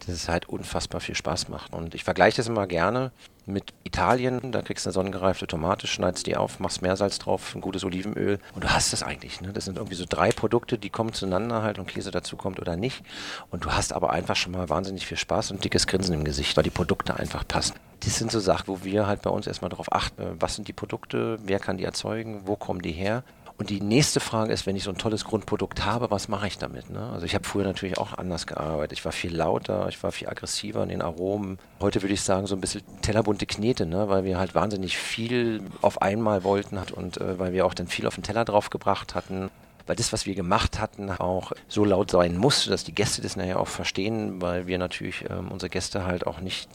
dass 0.00 0.14
es 0.14 0.28
halt 0.28 0.48
unfassbar 0.48 1.00
viel 1.00 1.16
Spaß 1.16 1.48
macht. 1.48 1.72
Und 1.72 1.96
ich 1.96 2.04
vergleiche 2.04 2.36
das 2.36 2.46
immer 2.46 2.68
gerne 2.68 3.10
mit 3.46 3.72
Italien. 3.84 4.52
Da 4.52 4.62
kriegst 4.62 4.86
du 4.86 4.90
eine 4.90 4.94
sonnengereifte 4.94 5.46
Tomate, 5.46 5.86
schneidest 5.86 6.26
die 6.26 6.36
auf, 6.36 6.60
machst 6.60 6.82
Meersalz 6.82 7.18
drauf, 7.18 7.54
ein 7.54 7.60
gutes 7.60 7.84
Olivenöl 7.84 8.38
und 8.54 8.64
du 8.64 8.68
hast 8.68 8.92
das 8.92 9.02
eigentlich. 9.02 9.40
Ne? 9.40 9.52
Das 9.52 9.64
sind 9.64 9.76
irgendwie 9.76 9.96
so 9.96 10.04
drei 10.08 10.30
Produkte, 10.30 10.78
die 10.78 10.90
kommen 10.90 11.12
zueinander 11.12 11.62
halt 11.62 11.78
und 11.78 11.88
Käse 11.88 12.10
dazu 12.10 12.36
kommt 12.36 12.60
oder 12.60 12.76
nicht. 12.76 13.04
Und 13.50 13.64
du 13.64 13.72
hast 13.72 13.92
aber 13.92 14.10
einfach 14.10 14.36
schon 14.36 14.52
mal 14.52 14.68
wahnsinnig 14.68 15.06
viel 15.06 15.16
Spaß 15.16 15.50
und 15.50 15.64
dickes 15.64 15.86
Grinsen 15.86 16.14
im 16.14 16.24
Gesicht, 16.24 16.56
weil 16.56 16.64
die 16.64 16.70
Produkte 16.70 17.16
einfach 17.16 17.46
passen. 17.46 17.74
Das 18.00 18.18
sind 18.18 18.32
so 18.32 18.40
Sachen, 18.40 18.66
wo 18.66 18.82
wir 18.82 19.06
halt 19.06 19.22
bei 19.22 19.30
uns 19.30 19.46
erstmal 19.46 19.70
darauf 19.70 19.92
achten, 19.92 20.36
was 20.40 20.56
sind 20.56 20.66
die 20.66 20.72
Produkte, 20.72 21.38
wer 21.44 21.60
kann 21.60 21.76
die 21.76 21.84
erzeugen, 21.84 22.42
wo 22.46 22.56
kommen 22.56 22.82
die 22.82 22.92
her 22.92 23.22
und 23.62 23.70
die 23.70 23.80
nächste 23.80 24.18
Frage 24.18 24.52
ist, 24.52 24.66
wenn 24.66 24.74
ich 24.74 24.82
so 24.82 24.90
ein 24.90 24.98
tolles 24.98 25.24
Grundprodukt 25.24 25.84
habe, 25.84 26.10
was 26.10 26.26
mache 26.26 26.48
ich 26.48 26.58
damit? 26.58 26.90
Ne? 26.90 27.10
Also 27.12 27.26
ich 27.26 27.36
habe 27.36 27.44
früher 27.44 27.62
natürlich 27.62 27.96
auch 27.96 28.12
anders 28.18 28.48
gearbeitet. 28.48 28.98
Ich 28.98 29.04
war 29.04 29.12
viel 29.12 29.32
lauter, 29.32 29.86
ich 29.88 30.02
war 30.02 30.10
viel 30.10 30.28
aggressiver 30.28 30.82
in 30.82 30.88
den 30.88 31.00
Aromen. 31.00 31.60
Heute 31.80 32.02
würde 32.02 32.12
ich 32.12 32.22
sagen, 32.22 32.48
so 32.48 32.56
ein 32.56 32.60
bisschen 32.60 32.82
tellerbunte 33.02 33.46
Knete, 33.46 33.86
ne? 33.86 34.08
weil 34.08 34.24
wir 34.24 34.36
halt 34.36 34.56
wahnsinnig 34.56 34.98
viel 34.98 35.62
auf 35.80 36.02
einmal 36.02 36.42
wollten 36.42 36.76
und 36.76 37.18
äh, 37.18 37.38
weil 37.38 37.52
wir 37.52 37.64
auch 37.64 37.74
dann 37.74 37.86
viel 37.86 38.08
auf 38.08 38.16
den 38.16 38.24
Teller 38.24 38.44
drauf 38.44 38.68
gebracht 38.68 39.14
hatten 39.14 39.48
weil 39.84 39.96
das, 39.96 40.12
was 40.12 40.26
wir 40.26 40.36
gemacht 40.36 40.78
hatten, 40.78 41.10
auch 41.10 41.50
so 41.66 41.84
laut 41.84 42.12
sein 42.12 42.36
musste, 42.36 42.70
dass 42.70 42.84
die 42.84 42.94
Gäste 42.94 43.20
das 43.20 43.34
nachher 43.34 43.58
auch 43.58 43.66
verstehen, 43.66 44.40
weil 44.40 44.68
wir 44.68 44.78
natürlich 44.78 45.24
ähm, 45.28 45.50
unsere 45.50 45.70
Gäste 45.70 46.04
halt 46.04 46.24
auch 46.24 46.40
nicht 46.40 46.68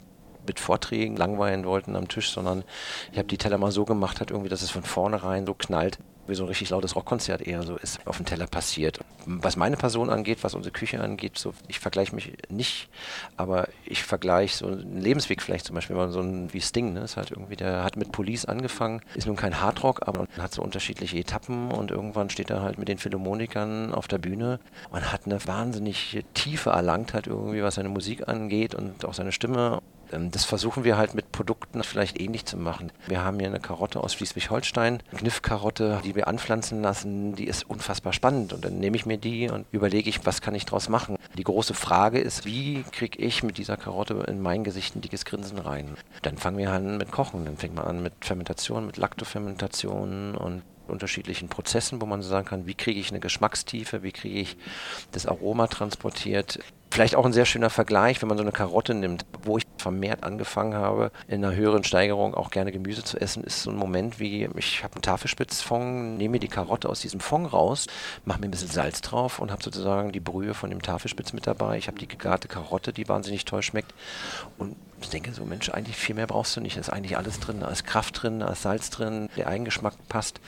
mit 0.45 0.59
Vorträgen 0.59 1.15
langweilen 1.15 1.65
wollten 1.65 1.95
am 1.95 2.09
Tisch, 2.09 2.31
sondern 2.31 2.65
ich 3.13 3.17
habe 3.17 3.29
die 3.29 3.37
Teller 3.37 3.57
mal 3.57 3.71
so 3.71 3.85
gemacht, 3.85 4.19
hat 4.19 4.31
irgendwie, 4.31 4.49
dass 4.49 4.61
es 4.61 4.71
von 4.71 4.83
vornherein 4.83 5.45
so 5.45 5.53
knallt, 5.53 5.99
wie 6.27 6.35
so 6.35 6.43
ein 6.43 6.47
richtig 6.47 6.69
lautes 6.69 6.95
Rockkonzert 6.95 7.41
eher 7.41 7.63
so 7.63 7.75
ist, 7.75 7.99
auf 8.05 8.17
dem 8.17 8.25
Teller 8.25 8.47
passiert. 8.47 8.99
Was 9.25 9.55
meine 9.55 9.77
Person 9.77 10.09
angeht, 10.09 10.39
was 10.41 10.53
unsere 10.53 10.71
Küche 10.71 10.99
angeht, 10.99 11.37
so, 11.37 11.53
ich 11.67 11.79
vergleiche 11.79 12.15
mich 12.15 12.33
nicht, 12.49 12.89
aber 13.35 13.67
ich 13.85 14.03
vergleiche 14.03 14.57
so 14.57 14.67
einen 14.67 15.01
Lebensweg 15.01 15.41
vielleicht 15.41 15.65
zum 15.65 15.75
Beispiel, 15.75 15.95
so 16.09 16.21
ein 16.21 16.53
wie 16.53 16.61
Sting, 16.61 16.93
ne? 16.93 17.01
ist 17.01 17.17
halt 17.17 17.31
irgendwie, 17.31 17.55
der 17.55 17.83
hat 17.83 17.95
mit 17.97 18.11
Police 18.11 18.45
angefangen, 18.45 19.01
ist 19.15 19.27
nun 19.27 19.35
kein 19.35 19.61
Hardrock, 19.61 20.07
aber 20.07 20.27
hat 20.37 20.53
so 20.53 20.61
unterschiedliche 20.61 21.17
Etappen 21.17 21.71
und 21.71 21.91
irgendwann 21.91 22.29
steht 22.29 22.49
er 22.49 22.61
halt 22.61 22.77
mit 22.77 22.87
den 22.87 22.97
Philharmonikern 22.97 23.93
auf 23.93 24.07
der 24.07 24.17
Bühne 24.17 24.59
und 24.91 25.11
hat 25.11 25.25
eine 25.25 25.45
wahnsinnig 25.45 26.23
Tiefe 26.33 26.71
erlangt 26.71 27.13
halt 27.13 27.27
irgendwie, 27.27 27.63
was 27.63 27.75
seine 27.75 27.89
Musik 27.89 28.27
angeht 28.27 28.75
und 28.75 29.05
auch 29.05 29.13
seine 29.13 29.31
Stimme. 29.31 29.81
Ähm, 30.11 30.31
das 30.31 30.45
versuchen 30.45 30.83
wir 30.83 30.97
halt 30.97 31.13
mit 31.13 31.31
Produkten 31.31 31.83
vielleicht 31.83 32.19
ähnlich 32.19 32.45
zu 32.45 32.57
machen. 32.57 32.91
Wir 33.07 33.23
haben 33.23 33.39
hier 33.39 33.47
eine 33.47 33.59
Karotte 33.59 34.01
aus 34.01 34.13
Schleswig-Holstein, 34.13 35.03
Kniffkarotte, 35.15 36.01
die 36.03 36.15
wir 36.15 36.27
anpflanzen 36.27 36.81
lassen, 36.81 37.35
die 37.35 37.47
ist 37.47 37.69
unfassbar 37.69 38.13
spannend. 38.13 38.53
Und 38.53 38.65
dann 38.65 38.79
nehme 38.79 38.95
ich 38.95 39.05
mir 39.05 39.17
die 39.17 39.49
und 39.49 39.65
überlege 39.71 40.09
ich, 40.09 40.25
was 40.25 40.41
kann 40.41 40.55
ich 40.55 40.65
daraus 40.65 40.89
machen. 40.89 41.17
Die 41.37 41.43
große 41.43 41.73
Frage 41.73 42.19
ist, 42.19 42.45
wie 42.45 42.83
kriege 42.91 43.19
ich 43.19 43.43
mit 43.43 43.57
dieser 43.57 43.77
Karotte 43.77 44.25
in 44.27 44.41
mein 44.41 44.63
Gesicht 44.63 44.95
ein 44.95 45.01
dickes 45.01 45.25
Grinsen 45.25 45.59
rein? 45.59 45.95
Dann 46.21 46.37
fangen 46.37 46.57
wir 46.57 46.71
an 46.71 46.97
mit 46.97 47.11
Kochen, 47.11 47.45
dann 47.45 47.57
fängt 47.57 47.75
man 47.75 47.85
an 47.85 48.03
mit 48.03 48.13
Fermentation, 48.21 48.85
mit 48.85 48.97
Laktofermentation 48.97 50.35
und 50.35 50.63
unterschiedlichen 50.87 51.49
Prozessen, 51.49 52.01
wo 52.01 52.05
man 52.05 52.21
sagen 52.21 52.47
kann, 52.47 52.65
wie 52.65 52.73
kriege 52.73 52.99
ich 52.99 53.11
eine 53.11 53.19
Geschmackstiefe, 53.19 54.03
wie 54.03 54.11
kriege 54.11 54.39
ich 54.39 54.57
das 55.11 55.25
Aroma 55.25 55.67
transportiert. 55.67 56.59
Vielleicht 56.89 57.15
auch 57.15 57.25
ein 57.25 57.33
sehr 57.33 57.45
schöner 57.45 57.69
Vergleich, 57.69 58.21
wenn 58.21 58.29
man 58.29 58.37
so 58.37 58.43
eine 58.43 58.51
Karotte 58.51 58.93
nimmt, 58.93 59.25
wo 59.43 59.57
ich 59.57 59.65
vermehrt 59.77 60.23
angefangen 60.23 60.73
habe, 60.73 61.11
in 61.27 61.43
einer 61.43 61.55
höheren 61.55 61.83
Steigerung 61.83 62.33
auch 62.33 62.49
gerne 62.49 62.71
Gemüse 62.71 63.03
zu 63.03 63.19
essen, 63.19 63.43
ist 63.43 63.63
so 63.63 63.71
ein 63.71 63.75
Moment 63.75 64.19
wie, 64.19 64.49
ich 64.55 64.83
habe 64.83 64.95
einen 64.95 65.01
Tafelspitzfond, 65.01 66.17
nehme 66.17 66.33
mir 66.33 66.39
die 66.39 66.47
Karotte 66.47 66.89
aus 66.89 67.01
diesem 67.01 67.19
Fond 67.19 67.51
raus, 67.51 67.87
mache 68.25 68.39
mir 68.39 68.47
ein 68.47 68.51
bisschen 68.51 68.69
Salz 68.69 69.01
drauf 69.01 69.39
und 69.39 69.51
habe 69.51 69.61
sozusagen 69.61 70.11
die 70.11 70.19
Brühe 70.19 70.53
von 70.53 70.69
dem 70.69 70.81
Tafelspitz 70.81 71.33
mit 71.33 71.45
dabei. 71.45 71.77
Ich 71.77 71.87
habe 71.87 71.99
die 71.99 72.07
gegarte 72.07 72.47
Karotte, 72.47 72.93
die 72.93 73.07
wahnsinnig 73.07 73.45
toll 73.45 73.61
schmeckt 73.61 73.93
und 74.57 74.75
ich 75.01 75.09
denke 75.09 75.33
so, 75.33 75.45
Mensch, 75.45 75.69
eigentlich 75.69 75.95
viel 75.95 76.15
mehr 76.15 76.27
brauchst 76.27 76.55
du 76.55 76.61
nicht. 76.61 76.75
Da 76.75 76.81
ist 76.81 76.89
eigentlich 76.89 77.17
alles 77.17 77.39
drin. 77.39 77.59
Da 77.59 77.69
ist 77.69 77.85
Kraft 77.85 78.21
drin, 78.21 78.39
da 78.39 78.49
ist 78.49 78.63
Salz 78.63 78.89
drin, 78.89 79.29
der 79.37 79.47
Eigengeschmack 79.47 79.93
passt. 80.09 80.39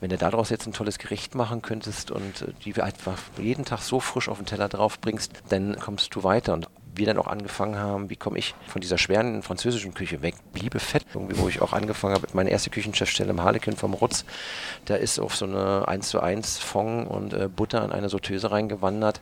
Wenn 0.00 0.10
du 0.10 0.18
daraus 0.18 0.50
jetzt 0.50 0.66
ein 0.66 0.72
tolles 0.72 0.98
Gericht 0.98 1.34
machen 1.34 1.62
könntest 1.62 2.10
und 2.10 2.42
äh, 2.42 2.52
die 2.64 2.80
einfach 2.80 3.18
jeden 3.38 3.64
Tag 3.64 3.80
so 3.80 4.00
frisch 4.00 4.28
auf 4.28 4.38
den 4.38 4.46
Teller 4.46 4.68
drauf 4.68 5.00
bringst, 5.00 5.32
dann 5.48 5.76
kommst 5.78 6.14
du 6.14 6.22
weiter. 6.22 6.54
Und 6.54 6.68
wir 6.96 7.06
dann 7.06 7.18
auch 7.18 7.26
angefangen 7.26 7.76
haben, 7.76 8.10
wie 8.10 8.16
komme 8.16 8.38
ich 8.38 8.54
von 8.66 8.80
dieser 8.80 8.98
schweren 8.98 9.42
französischen 9.42 9.94
Küche 9.94 10.22
weg, 10.22 10.34
bliebe 10.52 10.78
fett, 10.78 11.04
irgendwie, 11.14 11.38
wo 11.38 11.48
ich 11.48 11.62
auch 11.62 11.72
angefangen 11.72 12.14
habe, 12.14 12.26
meine 12.32 12.50
erste 12.50 12.70
Küchenchefstelle 12.70 13.30
im 13.30 13.42
Harlekin 13.42 13.76
vom 13.76 13.94
Rutz, 13.94 14.24
da 14.84 14.96
ist 14.96 15.18
auf 15.18 15.36
so 15.36 15.46
eine 15.46 15.88
1 15.88 16.08
zu 16.08 16.20
1 16.20 16.58
Fond 16.58 17.08
und 17.08 17.32
äh, 17.32 17.48
Butter 17.48 17.84
in 17.84 17.92
eine 17.92 18.08
Sauteuse 18.08 18.50
reingewandert. 18.50 19.20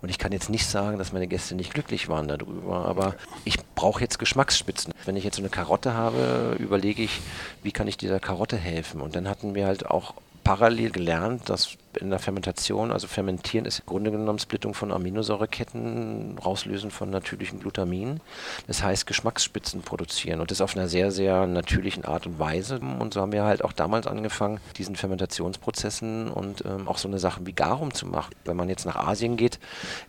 Und 0.00 0.08
ich 0.08 0.18
kann 0.18 0.32
jetzt 0.32 0.50
nicht 0.50 0.66
sagen, 0.66 0.98
dass 0.98 1.12
meine 1.12 1.28
Gäste 1.28 1.54
nicht 1.54 1.72
glücklich 1.74 2.08
waren 2.08 2.28
darüber, 2.28 2.86
aber 2.86 3.14
ich 3.44 3.58
brauche 3.74 4.00
jetzt 4.00 4.18
Geschmacksspitzen. 4.18 4.92
Wenn 5.04 5.16
ich 5.16 5.24
jetzt 5.24 5.36
so 5.36 5.42
eine 5.42 5.50
Karotte 5.50 5.94
habe, 5.94 6.56
überlege 6.58 7.02
ich, 7.02 7.20
wie 7.62 7.72
kann 7.72 7.88
ich 7.88 7.96
dieser 7.96 8.20
Karotte 8.20 8.56
helfen? 8.56 9.00
Und 9.00 9.14
dann 9.14 9.28
hatten 9.28 9.54
wir 9.54 9.66
halt 9.66 9.86
auch 9.86 10.14
parallel 10.44 10.90
gelernt, 10.90 11.48
dass 11.48 11.76
in 11.98 12.10
der 12.10 12.18
Fermentation, 12.18 12.92
also 12.92 13.06
fermentieren 13.06 13.64
ist 13.64 13.80
im 13.80 13.86
Grunde 13.86 14.10
genommen 14.10 14.38
Splittung 14.38 14.74
von 14.74 14.92
Aminosäureketten, 14.92 16.38
rauslösen 16.38 16.90
von 16.90 17.10
natürlichem 17.10 17.60
Glutamin. 17.60 18.20
Das 18.66 18.82
heißt 18.82 19.06
Geschmacksspitzen 19.06 19.82
produzieren 19.82 20.40
und 20.40 20.50
das 20.50 20.60
auf 20.60 20.76
einer 20.76 20.88
sehr, 20.88 21.10
sehr 21.10 21.46
natürlichen 21.46 22.04
Art 22.04 22.26
und 22.26 22.38
Weise. 22.38 22.80
Und 22.80 23.14
so 23.14 23.20
haben 23.20 23.32
wir 23.32 23.44
halt 23.44 23.64
auch 23.64 23.72
damals 23.72 24.06
angefangen, 24.06 24.60
diesen 24.76 24.96
Fermentationsprozessen 24.96 26.30
und 26.30 26.64
ähm, 26.64 26.88
auch 26.88 26.98
so 26.98 27.08
eine 27.08 27.18
Sache 27.18 27.44
wie 27.44 27.52
Garum 27.52 27.92
zu 27.92 28.06
machen. 28.06 28.34
Wenn 28.44 28.56
man 28.56 28.68
jetzt 28.68 28.86
nach 28.86 28.96
Asien 28.96 29.36
geht, 29.36 29.58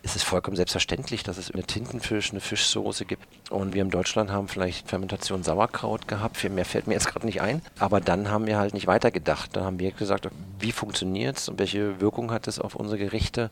ist 0.01 0.15
es 0.15 0.23
vollkommen 0.23 0.55
selbstverständlich, 0.55 1.23
dass 1.23 1.37
es 1.37 1.51
eine 1.51 1.63
Tintenfisch, 1.63 2.31
eine 2.31 2.39
Fischsoße 2.39 3.05
gibt. 3.05 3.25
Und 3.49 3.73
wir 3.73 3.81
in 3.81 3.89
Deutschland 3.89 4.31
haben 4.31 4.47
vielleicht 4.47 4.87
Fermentation 4.87 5.43
Sauerkraut 5.43 6.07
gehabt. 6.07 6.37
Viel 6.37 6.49
mehr 6.49 6.65
fällt 6.65 6.87
mir 6.87 6.93
jetzt 6.93 7.07
gerade 7.07 7.25
nicht 7.25 7.41
ein. 7.41 7.61
Aber 7.79 7.99
dann 7.99 8.29
haben 8.29 8.47
wir 8.47 8.57
halt 8.57 8.73
nicht 8.73 8.87
weitergedacht. 8.87 9.55
Da 9.55 9.65
haben 9.65 9.79
wir 9.79 9.91
gesagt, 9.91 10.27
wie 10.59 10.71
funktioniert 10.71 11.37
es 11.37 11.49
und 11.49 11.59
welche 11.59 11.72
welche 11.73 12.01
Wirkung 12.01 12.31
hat 12.31 12.47
es 12.47 12.59
auf 12.59 12.75
unsere 12.75 12.97
Gerichte. 12.97 13.49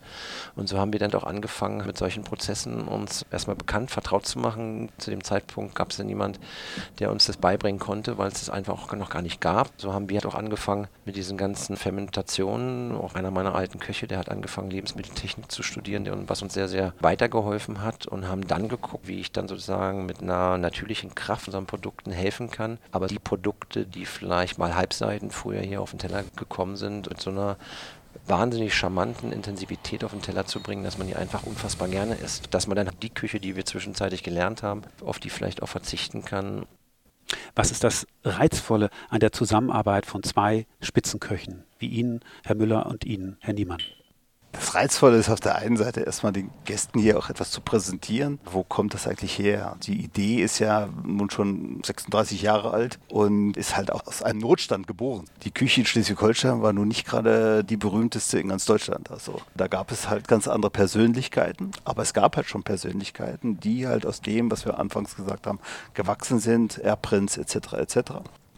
Und 0.54 0.68
so 0.68 0.78
haben 0.78 0.92
wir 0.92 1.00
dann 1.00 1.12
auch 1.14 1.24
angefangen, 1.24 1.84
mit 1.86 1.98
solchen 1.98 2.24
Prozessen 2.24 2.82
uns 2.82 3.26
erstmal 3.30 3.56
bekannt, 3.56 3.90
vertraut 3.90 4.26
zu 4.26 4.38
machen. 4.38 4.90
Zu 4.98 5.10
dem 5.10 5.24
Zeitpunkt 5.24 5.74
gab 5.74 5.90
es 5.90 5.96
dann 5.96 6.06
niemand, 6.06 6.38
der 6.98 7.10
uns 7.10 7.26
das 7.26 7.36
beibringen 7.36 7.80
konnte, 7.80 8.18
weil 8.18 8.28
es 8.28 8.40
das 8.40 8.50
einfach 8.50 8.74
auch 8.74 8.92
noch 8.92 9.10
gar 9.10 9.22
nicht 9.22 9.40
gab. 9.40 9.70
So 9.76 9.92
haben 9.92 10.08
wir 10.08 10.18
halt 10.18 10.26
auch 10.26 10.34
angefangen 10.34 10.88
mit 11.04 11.16
diesen 11.16 11.36
ganzen 11.36 11.76
Fermentationen. 11.76 12.94
Auch 12.94 13.14
einer 13.14 13.30
meiner 13.30 13.54
alten 13.54 13.78
Köche, 13.78 14.06
der 14.06 14.18
hat 14.18 14.28
angefangen, 14.28 14.70
Lebensmitteltechnik 14.70 15.50
zu 15.50 15.62
studieren, 15.62 16.08
was 16.28 16.42
uns 16.42 16.54
sehr, 16.54 16.68
sehr 16.68 16.94
weitergeholfen 17.00 17.82
hat 17.82 18.06
und 18.06 18.28
haben 18.28 18.46
dann 18.46 18.68
geguckt, 18.68 19.08
wie 19.08 19.20
ich 19.20 19.32
dann 19.32 19.48
sozusagen 19.48 20.06
mit 20.06 20.22
einer 20.22 20.58
natürlichen 20.58 21.14
Kraft 21.14 21.48
unseren 21.48 21.66
Produkten 21.66 22.12
helfen 22.12 22.50
kann. 22.50 22.78
Aber 22.92 23.06
die 23.06 23.18
Produkte, 23.18 23.84
die 23.84 24.06
vielleicht 24.06 24.58
mal 24.58 24.74
Halbseiten 24.74 25.30
früher 25.30 25.60
hier 25.60 25.80
auf 25.80 25.90
den 25.90 25.98
Teller 25.98 26.24
gekommen 26.36 26.76
sind, 26.76 27.08
mit 27.08 27.20
so 27.20 27.30
einer 27.30 27.56
wahnsinnig 28.26 28.74
charmanten 28.74 29.32
Intensivität 29.32 30.04
auf 30.04 30.12
den 30.12 30.22
Teller 30.22 30.46
zu 30.46 30.60
bringen, 30.60 30.84
dass 30.84 30.98
man 30.98 31.06
die 31.06 31.16
einfach 31.16 31.44
unfassbar 31.44 31.88
gerne 31.88 32.14
isst. 32.14 32.54
Dass 32.54 32.66
man 32.66 32.76
dann 32.76 32.90
die 33.02 33.10
Küche, 33.10 33.40
die 33.40 33.56
wir 33.56 33.64
zwischenzeitlich 33.64 34.22
gelernt 34.22 34.62
haben, 34.62 34.82
auf 35.04 35.18
die 35.18 35.30
vielleicht 35.30 35.62
auch 35.62 35.68
verzichten 35.68 36.24
kann. 36.24 36.66
Was 37.54 37.70
ist 37.70 37.84
das 37.84 38.06
Reizvolle 38.24 38.90
an 39.08 39.20
der 39.20 39.32
Zusammenarbeit 39.32 40.06
von 40.06 40.22
zwei 40.22 40.66
Spitzenköchen, 40.80 41.64
wie 41.78 41.88
Ihnen, 41.88 42.20
Herr 42.44 42.56
Müller, 42.56 42.86
und 42.86 43.04
Ihnen, 43.04 43.36
Herr 43.40 43.54
Niemann? 43.54 43.80
Das 44.52 44.74
Reizvolle 44.74 45.16
ist 45.16 45.30
auf 45.30 45.40
der 45.40 45.56
einen 45.56 45.78
Seite 45.78 46.00
erstmal 46.00 46.32
den 46.32 46.50
Gästen 46.66 47.00
hier 47.00 47.18
auch 47.18 47.30
etwas 47.30 47.50
zu 47.50 47.62
präsentieren. 47.62 48.38
Wo 48.44 48.62
kommt 48.62 48.92
das 48.92 49.06
eigentlich 49.06 49.38
her? 49.38 49.76
Die 49.82 50.04
Idee 50.04 50.42
ist 50.42 50.58
ja 50.58 50.88
nun 51.04 51.30
schon 51.30 51.80
36 51.84 52.42
Jahre 52.42 52.70
alt 52.70 52.98
und 53.08 53.56
ist 53.56 53.76
halt 53.76 53.90
auch 53.90 54.06
aus 54.06 54.22
einem 54.22 54.40
Notstand 54.40 54.86
geboren. 54.86 55.24
Die 55.44 55.50
Küche 55.50 55.80
in 55.80 55.86
Schleswig-Holstein 55.86 56.60
war 56.60 56.74
nun 56.74 56.88
nicht 56.88 57.06
gerade 57.06 57.64
die 57.64 57.78
berühmteste 57.78 58.38
in 58.38 58.48
ganz 58.48 58.66
Deutschland. 58.66 59.10
Also 59.10 59.40
da 59.54 59.68
gab 59.68 59.90
es 59.90 60.08
halt 60.10 60.28
ganz 60.28 60.46
andere 60.46 60.70
Persönlichkeiten, 60.70 61.70
aber 61.84 62.02
es 62.02 62.12
gab 62.12 62.36
halt 62.36 62.46
schon 62.46 62.62
Persönlichkeiten, 62.62 63.58
die 63.58 63.86
halt 63.86 64.04
aus 64.04 64.20
dem, 64.20 64.50
was 64.50 64.66
wir 64.66 64.78
anfangs 64.78 65.16
gesagt 65.16 65.46
haben, 65.46 65.60
gewachsen 65.94 66.38
sind, 66.38 66.78
Erbprinz 66.78 67.38
etc. 67.38 67.72
etc. 67.72 67.96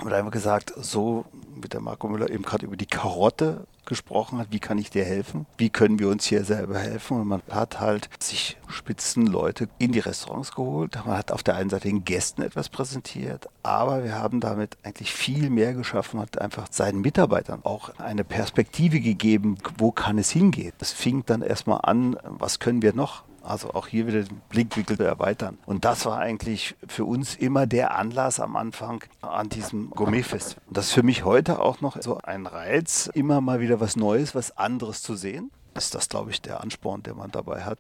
Und 0.03 0.11
da 0.11 0.17
haben 0.17 0.27
wir 0.27 0.33
gesagt, 0.33 0.73
so 0.77 1.25
wie 1.55 1.69
der 1.69 1.81
Marco 1.81 2.09
Müller 2.09 2.31
eben 2.31 2.43
gerade 2.43 2.67
über 2.67 2.77
die 2.77 2.87
Karotte 2.87 3.67
gesprochen 3.87 4.39
hat, 4.39 4.49
wie 4.51 4.59
kann 4.59 4.79
ich 4.79 4.91
dir 4.91 5.05
helfen? 5.05 5.47
Wie 5.57 5.71
können 5.71 5.99
wir 5.99 6.09
uns 6.09 6.25
hier 6.25 6.45
selber 6.45 6.79
helfen? 6.79 7.21
Und 7.21 7.29
man 7.29 7.43
hat 7.51 7.81
halt 7.81 8.09
sich 8.21 8.57
Spitzenleute 8.69 9.69
in 9.79 9.93
die 9.93 10.01
Restaurants 10.01 10.55
geholt. 10.55 10.99
Man 11.07 11.17
hat 11.17 11.33
auf 11.33 11.43
der 11.43 11.57
einen 11.57 11.71
Seite 11.71 11.89
den 11.89 12.05
Gästen 12.05 12.43
etwas 12.43 12.69
präsentiert, 12.69 13.49
aber 13.63 14.05
wir 14.05 14.15
haben 14.15 14.41
damit 14.41 14.77
eigentlich 14.83 15.13
viel 15.13 15.51
mehr 15.51 15.75
geschaffen, 15.75 16.21
hat 16.21 16.41
einfach 16.41 16.67
seinen 16.71 17.01
Mitarbeitern 17.01 17.61
auch 17.65 17.91
eine 17.99 18.25
Perspektive 18.25 19.01
gegeben, 19.01 19.59
wo 19.79 19.93
kann 19.93 20.19
es 20.19 20.31
hingehen. 20.31 20.73
Es 20.81 20.93
fing 20.93 21.25
dann 21.27 21.43
erstmal 21.43 21.81
an, 21.83 22.17
was 22.25 22.59
können 22.59 22.83
wir 22.83 22.95
noch? 22.95 23.25
Also 23.45 23.75
auch 23.75 23.87
hier 23.87 24.07
wieder 24.07 24.23
den 24.23 24.41
Blickwinkel 24.49 25.01
erweitern. 25.01 25.59
Und 25.67 25.85
das 25.85 26.07
war 26.07 26.19
eigentlich 26.19 26.75
für 26.89 27.05
uns 27.05 27.37
immer 27.37 27.67
der 27.67 27.97
Anlass 27.97 28.41
am 28.41 28.57
Anfang 28.57 29.05
an 29.21 29.49
diesem 29.49 29.91
Gourmetfest. 29.91 30.57
Und 30.67 30.77
das 30.77 30.87
ist 30.87 30.93
für 30.93 31.03
mich 31.03 31.25
heute 31.25 31.61
auch 31.61 31.81
noch 31.81 32.01
so 32.01 32.19
ein 32.23 32.47
Reiz, 32.47 33.11
immer 33.13 33.41
mal 33.41 33.61
wieder 33.61 33.81
was 33.81 33.97
Neues, 33.97 34.35
was 34.35 34.57
anderes 34.57 35.03
zu 35.03 35.15
sehen. 35.15 35.51
Ist 35.75 35.95
das, 35.95 36.09
glaube 36.09 36.31
ich, 36.31 36.41
der 36.41 36.63
Ansporn, 36.63 37.03
den 37.03 37.17
man 37.17 37.31
dabei 37.31 37.63
hat 37.63 37.79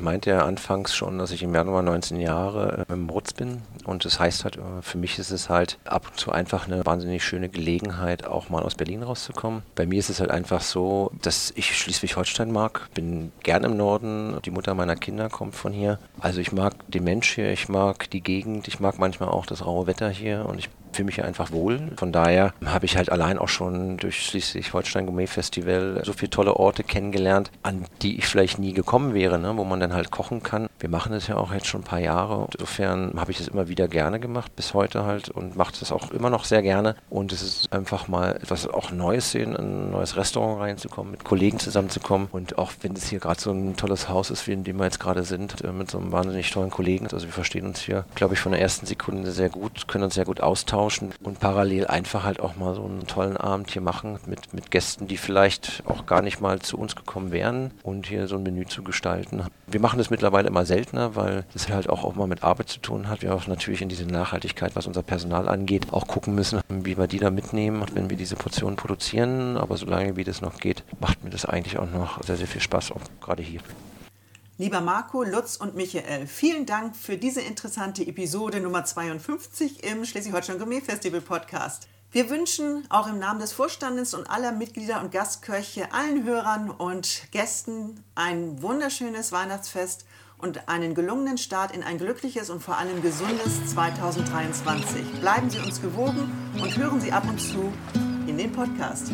meinte 0.00 0.30
ja 0.30 0.44
anfangs 0.44 0.94
schon, 0.94 1.18
dass 1.18 1.30
ich 1.30 1.42
im 1.42 1.54
Januar 1.54 1.82
19 1.82 2.20
Jahre 2.20 2.86
äh, 2.88 2.92
im 2.92 3.08
Rutz 3.08 3.32
bin. 3.32 3.62
Und 3.84 4.04
das 4.04 4.20
heißt 4.20 4.44
halt, 4.44 4.56
äh, 4.56 4.82
für 4.82 4.98
mich 4.98 5.18
ist 5.18 5.30
es 5.30 5.48
halt 5.48 5.78
ab 5.84 6.06
und 6.10 6.18
zu 6.18 6.32
einfach 6.32 6.66
eine 6.66 6.84
wahnsinnig 6.86 7.24
schöne 7.24 7.48
Gelegenheit, 7.48 8.26
auch 8.26 8.48
mal 8.48 8.62
aus 8.62 8.74
Berlin 8.74 9.02
rauszukommen. 9.02 9.62
Bei 9.74 9.86
mir 9.86 9.98
ist 9.98 10.10
es 10.10 10.20
halt 10.20 10.30
einfach 10.30 10.62
so, 10.62 11.10
dass 11.22 11.52
ich 11.56 11.76
Schleswig-Holstein 11.76 12.50
mag, 12.50 12.88
bin 12.94 13.32
gern 13.42 13.64
im 13.64 13.76
Norden, 13.76 14.38
die 14.44 14.50
Mutter 14.50 14.74
meiner 14.74 14.96
Kinder 14.96 15.28
kommt 15.28 15.54
von 15.54 15.72
hier. 15.72 15.98
Also 16.20 16.40
ich 16.40 16.52
mag 16.52 16.74
den 16.88 17.04
Mensch 17.04 17.34
hier, 17.34 17.50
ich 17.52 17.68
mag 17.68 18.10
die 18.10 18.22
Gegend, 18.22 18.68
ich 18.68 18.80
mag 18.80 18.98
manchmal 18.98 19.28
auch 19.28 19.46
das 19.46 19.64
raue 19.64 19.86
Wetter 19.86 20.08
hier 20.08 20.46
und 20.46 20.58
ich 20.58 20.68
fühle 20.92 21.06
mich 21.06 21.14
hier 21.16 21.24
einfach 21.24 21.52
wohl. 21.52 21.92
Von 21.96 22.12
daher 22.12 22.52
habe 22.64 22.86
ich 22.86 22.96
halt 22.96 23.10
allein 23.10 23.38
auch 23.38 23.48
schon 23.48 23.96
durch 23.98 24.22
Schleswig-Holstein 24.22 25.06
Gourmet 25.06 25.26
Festival 25.26 26.02
so 26.04 26.12
viele 26.12 26.30
tolle 26.30 26.56
Orte 26.56 26.82
kennengelernt, 26.82 27.50
an 27.62 27.84
die 28.02 28.18
ich 28.18 28.26
vielleicht 28.26 28.58
nie 28.58 28.72
gekommen 28.72 29.14
wäre, 29.14 29.38
ne? 29.38 29.56
wo 29.56 29.64
man 29.64 29.80
dann 29.80 29.89
halt 29.94 30.10
kochen 30.10 30.42
kann. 30.42 30.68
Wir 30.78 30.88
machen 30.88 31.12
das 31.12 31.26
ja 31.26 31.36
auch 31.36 31.52
jetzt 31.52 31.66
schon 31.66 31.82
ein 31.82 31.84
paar 31.84 32.00
Jahre. 32.00 32.46
Insofern 32.52 33.12
habe 33.16 33.30
ich 33.30 33.38
das 33.38 33.48
immer 33.48 33.68
wieder 33.68 33.88
gerne 33.88 34.20
gemacht, 34.20 34.54
bis 34.56 34.74
heute 34.74 35.04
halt 35.04 35.28
und 35.28 35.56
mache 35.56 35.74
das 35.78 35.92
auch 35.92 36.10
immer 36.10 36.30
noch 36.30 36.44
sehr 36.44 36.62
gerne. 36.62 36.96
Und 37.08 37.32
es 37.32 37.42
ist 37.42 37.72
einfach 37.72 38.08
mal 38.08 38.36
etwas 38.36 38.66
auch 38.66 38.90
Neues 38.90 39.30
sehen, 39.32 39.54
in 39.54 39.88
ein 39.88 39.90
neues 39.90 40.16
Restaurant 40.16 40.60
reinzukommen, 40.60 41.12
mit 41.12 41.24
Kollegen 41.24 41.58
zusammenzukommen. 41.58 42.28
Und 42.30 42.58
auch 42.58 42.72
wenn 42.82 42.92
es 42.92 43.08
hier 43.08 43.18
gerade 43.18 43.40
so 43.40 43.52
ein 43.52 43.76
tolles 43.76 44.08
Haus 44.08 44.30
ist, 44.30 44.46
wie 44.46 44.52
in 44.52 44.64
dem 44.64 44.78
wir 44.78 44.84
jetzt 44.84 45.00
gerade 45.00 45.24
sind, 45.24 45.62
äh, 45.64 45.72
mit 45.72 45.90
so 45.90 45.98
einem 45.98 46.12
wahnsinnig 46.12 46.50
tollen 46.50 46.70
Kollegen. 46.70 47.06
Also 47.12 47.26
wir 47.26 47.32
verstehen 47.32 47.66
uns 47.66 47.80
hier, 47.80 48.04
glaube 48.14 48.34
ich, 48.34 48.40
von 48.40 48.52
der 48.52 48.60
ersten 48.60 48.86
Sekunde 48.86 49.32
sehr 49.32 49.50
gut, 49.50 49.88
können 49.88 50.04
uns 50.04 50.14
sehr 50.14 50.24
gut 50.24 50.40
austauschen 50.40 50.80
austauschen 50.80 51.12
und 51.22 51.40
parallel 51.40 51.86
einfach 51.86 52.24
halt 52.24 52.40
auch 52.40 52.56
mal 52.56 52.74
so 52.74 52.84
einen 52.84 53.06
tollen 53.06 53.36
Abend 53.36 53.70
hier 53.70 53.82
machen 53.82 54.18
mit, 54.26 54.52
mit 54.52 54.70
Gästen, 54.70 55.06
die 55.06 55.16
vielleicht 55.16 55.82
auch 55.86 56.06
gar 56.06 56.22
nicht 56.22 56.40
mal 56.40 56.60
zu 56.60 56.78
uns 56.78 56.96
gekommen 56.96 57.32
wären 57.32 57.70
und 57.82 58.06
hier 58.06 58.26
so 58.26 58.36
ein 58.36 58.42
Menü 58.42 58.66
zu 58.66 58.82
gestalten. 58.82 59.44
Wir 59.70 59.80
machen 59.80 59.98
das 59.98 60.10
mittlerweile 60.10 60.48
immer 60.48 60.66
seltener, 60.66 61.14
weil 61.14 61.44
es 61.54 61.68
halt 61.68 61.88
auch, 61.88 62.02
auch 62.02 62.16
mal 62.16 62.26
mit 62.26 62.42
Arbeit 62.42 62.68
zu 62.68 62.80
tun 62.80 63.08
hat. 63.08 63.22
Wir 63.22 63.32
auch 63.32 63.46
natürlich 63.46 63.82
in 63.82 63.88
diese 63.88 64.04
Nachhaltigkeit, 64.04 64.74
was 64.74 64.88
unser 64.88 65.04
Personal 65.04 65.48
angeht, 65.48 65.92
auch 65.92 66.08
gucken 66.08 66.34
müssen, 66.34 66.60
wie 66.68 66.98
wir 66.98 67.06
die 67.06 67.18
da 67.18 67.30
mitnehmen, 67.30 67.84
wenn 67.94 68.10
wir 68.10 68.16
diese 68.16 68.34
Portionen 68.34 68.74
produzieren. 68.74 69.56
Aber 69.56 69.76
solange 69.76 70.16
wie 70.16 70.24
das 70.24 70.40
noch 70.40 70.58
geht, 70.58 70.82
macht 70.98 71.22
mir 71.22 71.30
das 71.30 71.44
eigentlich 71.44 71.78
auch 71.78 71.88
noch 71.88 72.20
sehr, 72.24 72.36
sehr 72.36 72.48
viel 72.48 72.60
Spaß, 72.60 72.90
auch 72.90 73.00
gerade 73.20 73.44
hier. 73.44 73.60
Lieber 74.58 74.80
Marco, 74.80 75.22
Lutz 75.22 75.56
und 75.56 75.76
Michael, 75.76 76.26
vielen 76.26 76.66
Dank 76.66 76.96
für 76.96 77.16
diese 77.16 77.40
interessante 77.40 78.04
Episode 78.04 78.60
Nummer 78.60 78.84
52 78.84 79.84
im 79.84 80.04
Schleswig-Holstein 80.04 80.58
Gourmet 80.58 80.80
Festival 80.80 81.20
Podcast. 81.20 81.86
Wir 82.12 82.28
wünschen 82.28 82.84
auch 82.88 83.06
im 83.06 83.20
Namen 83.20 83.38
des 83.38 83.52
Vorstandes 83.52 84.14
und 84.14 84.28
aller 84.28 84.50
Mitglieder 84.50 85.00
und 85.00 85.12
Gastköche 85.12 85.92
allen 85.92 86.24
Hörern 86.24 86.68
und 86.68 87.30
Gästen 87.30 88.02
ein 88.16 88.60
wunderschönes 88.60 89.30
Weihnachtsfest 89.30 90.06
und 90.36 90.68
einen 90.68 90.96
gelungenen 90.96 91.38
Start 91.38 91.70
in 91.70 91.84
ein 91.84 91.98
glückliches 91.98 92.50
und 92.50 92.64
vor 92.64 92.78
allem 92.78 93.00
gesundes 93.00 93.64
2023. 93.66 95.20
Bleiben 95.20 95.50
Sie 95.50 95.60
uns 95.60 95.80
gewogen 95.80 96.32
und 96.60 96.76
hören 96.76 97.00
Sie 97.00 97.12
ab 97.12 97.28
und 97.28 97.38
zu 97.38 97.72
in 98.26 98.36
den 98.38 98.50
Podcast. 98.50 99.12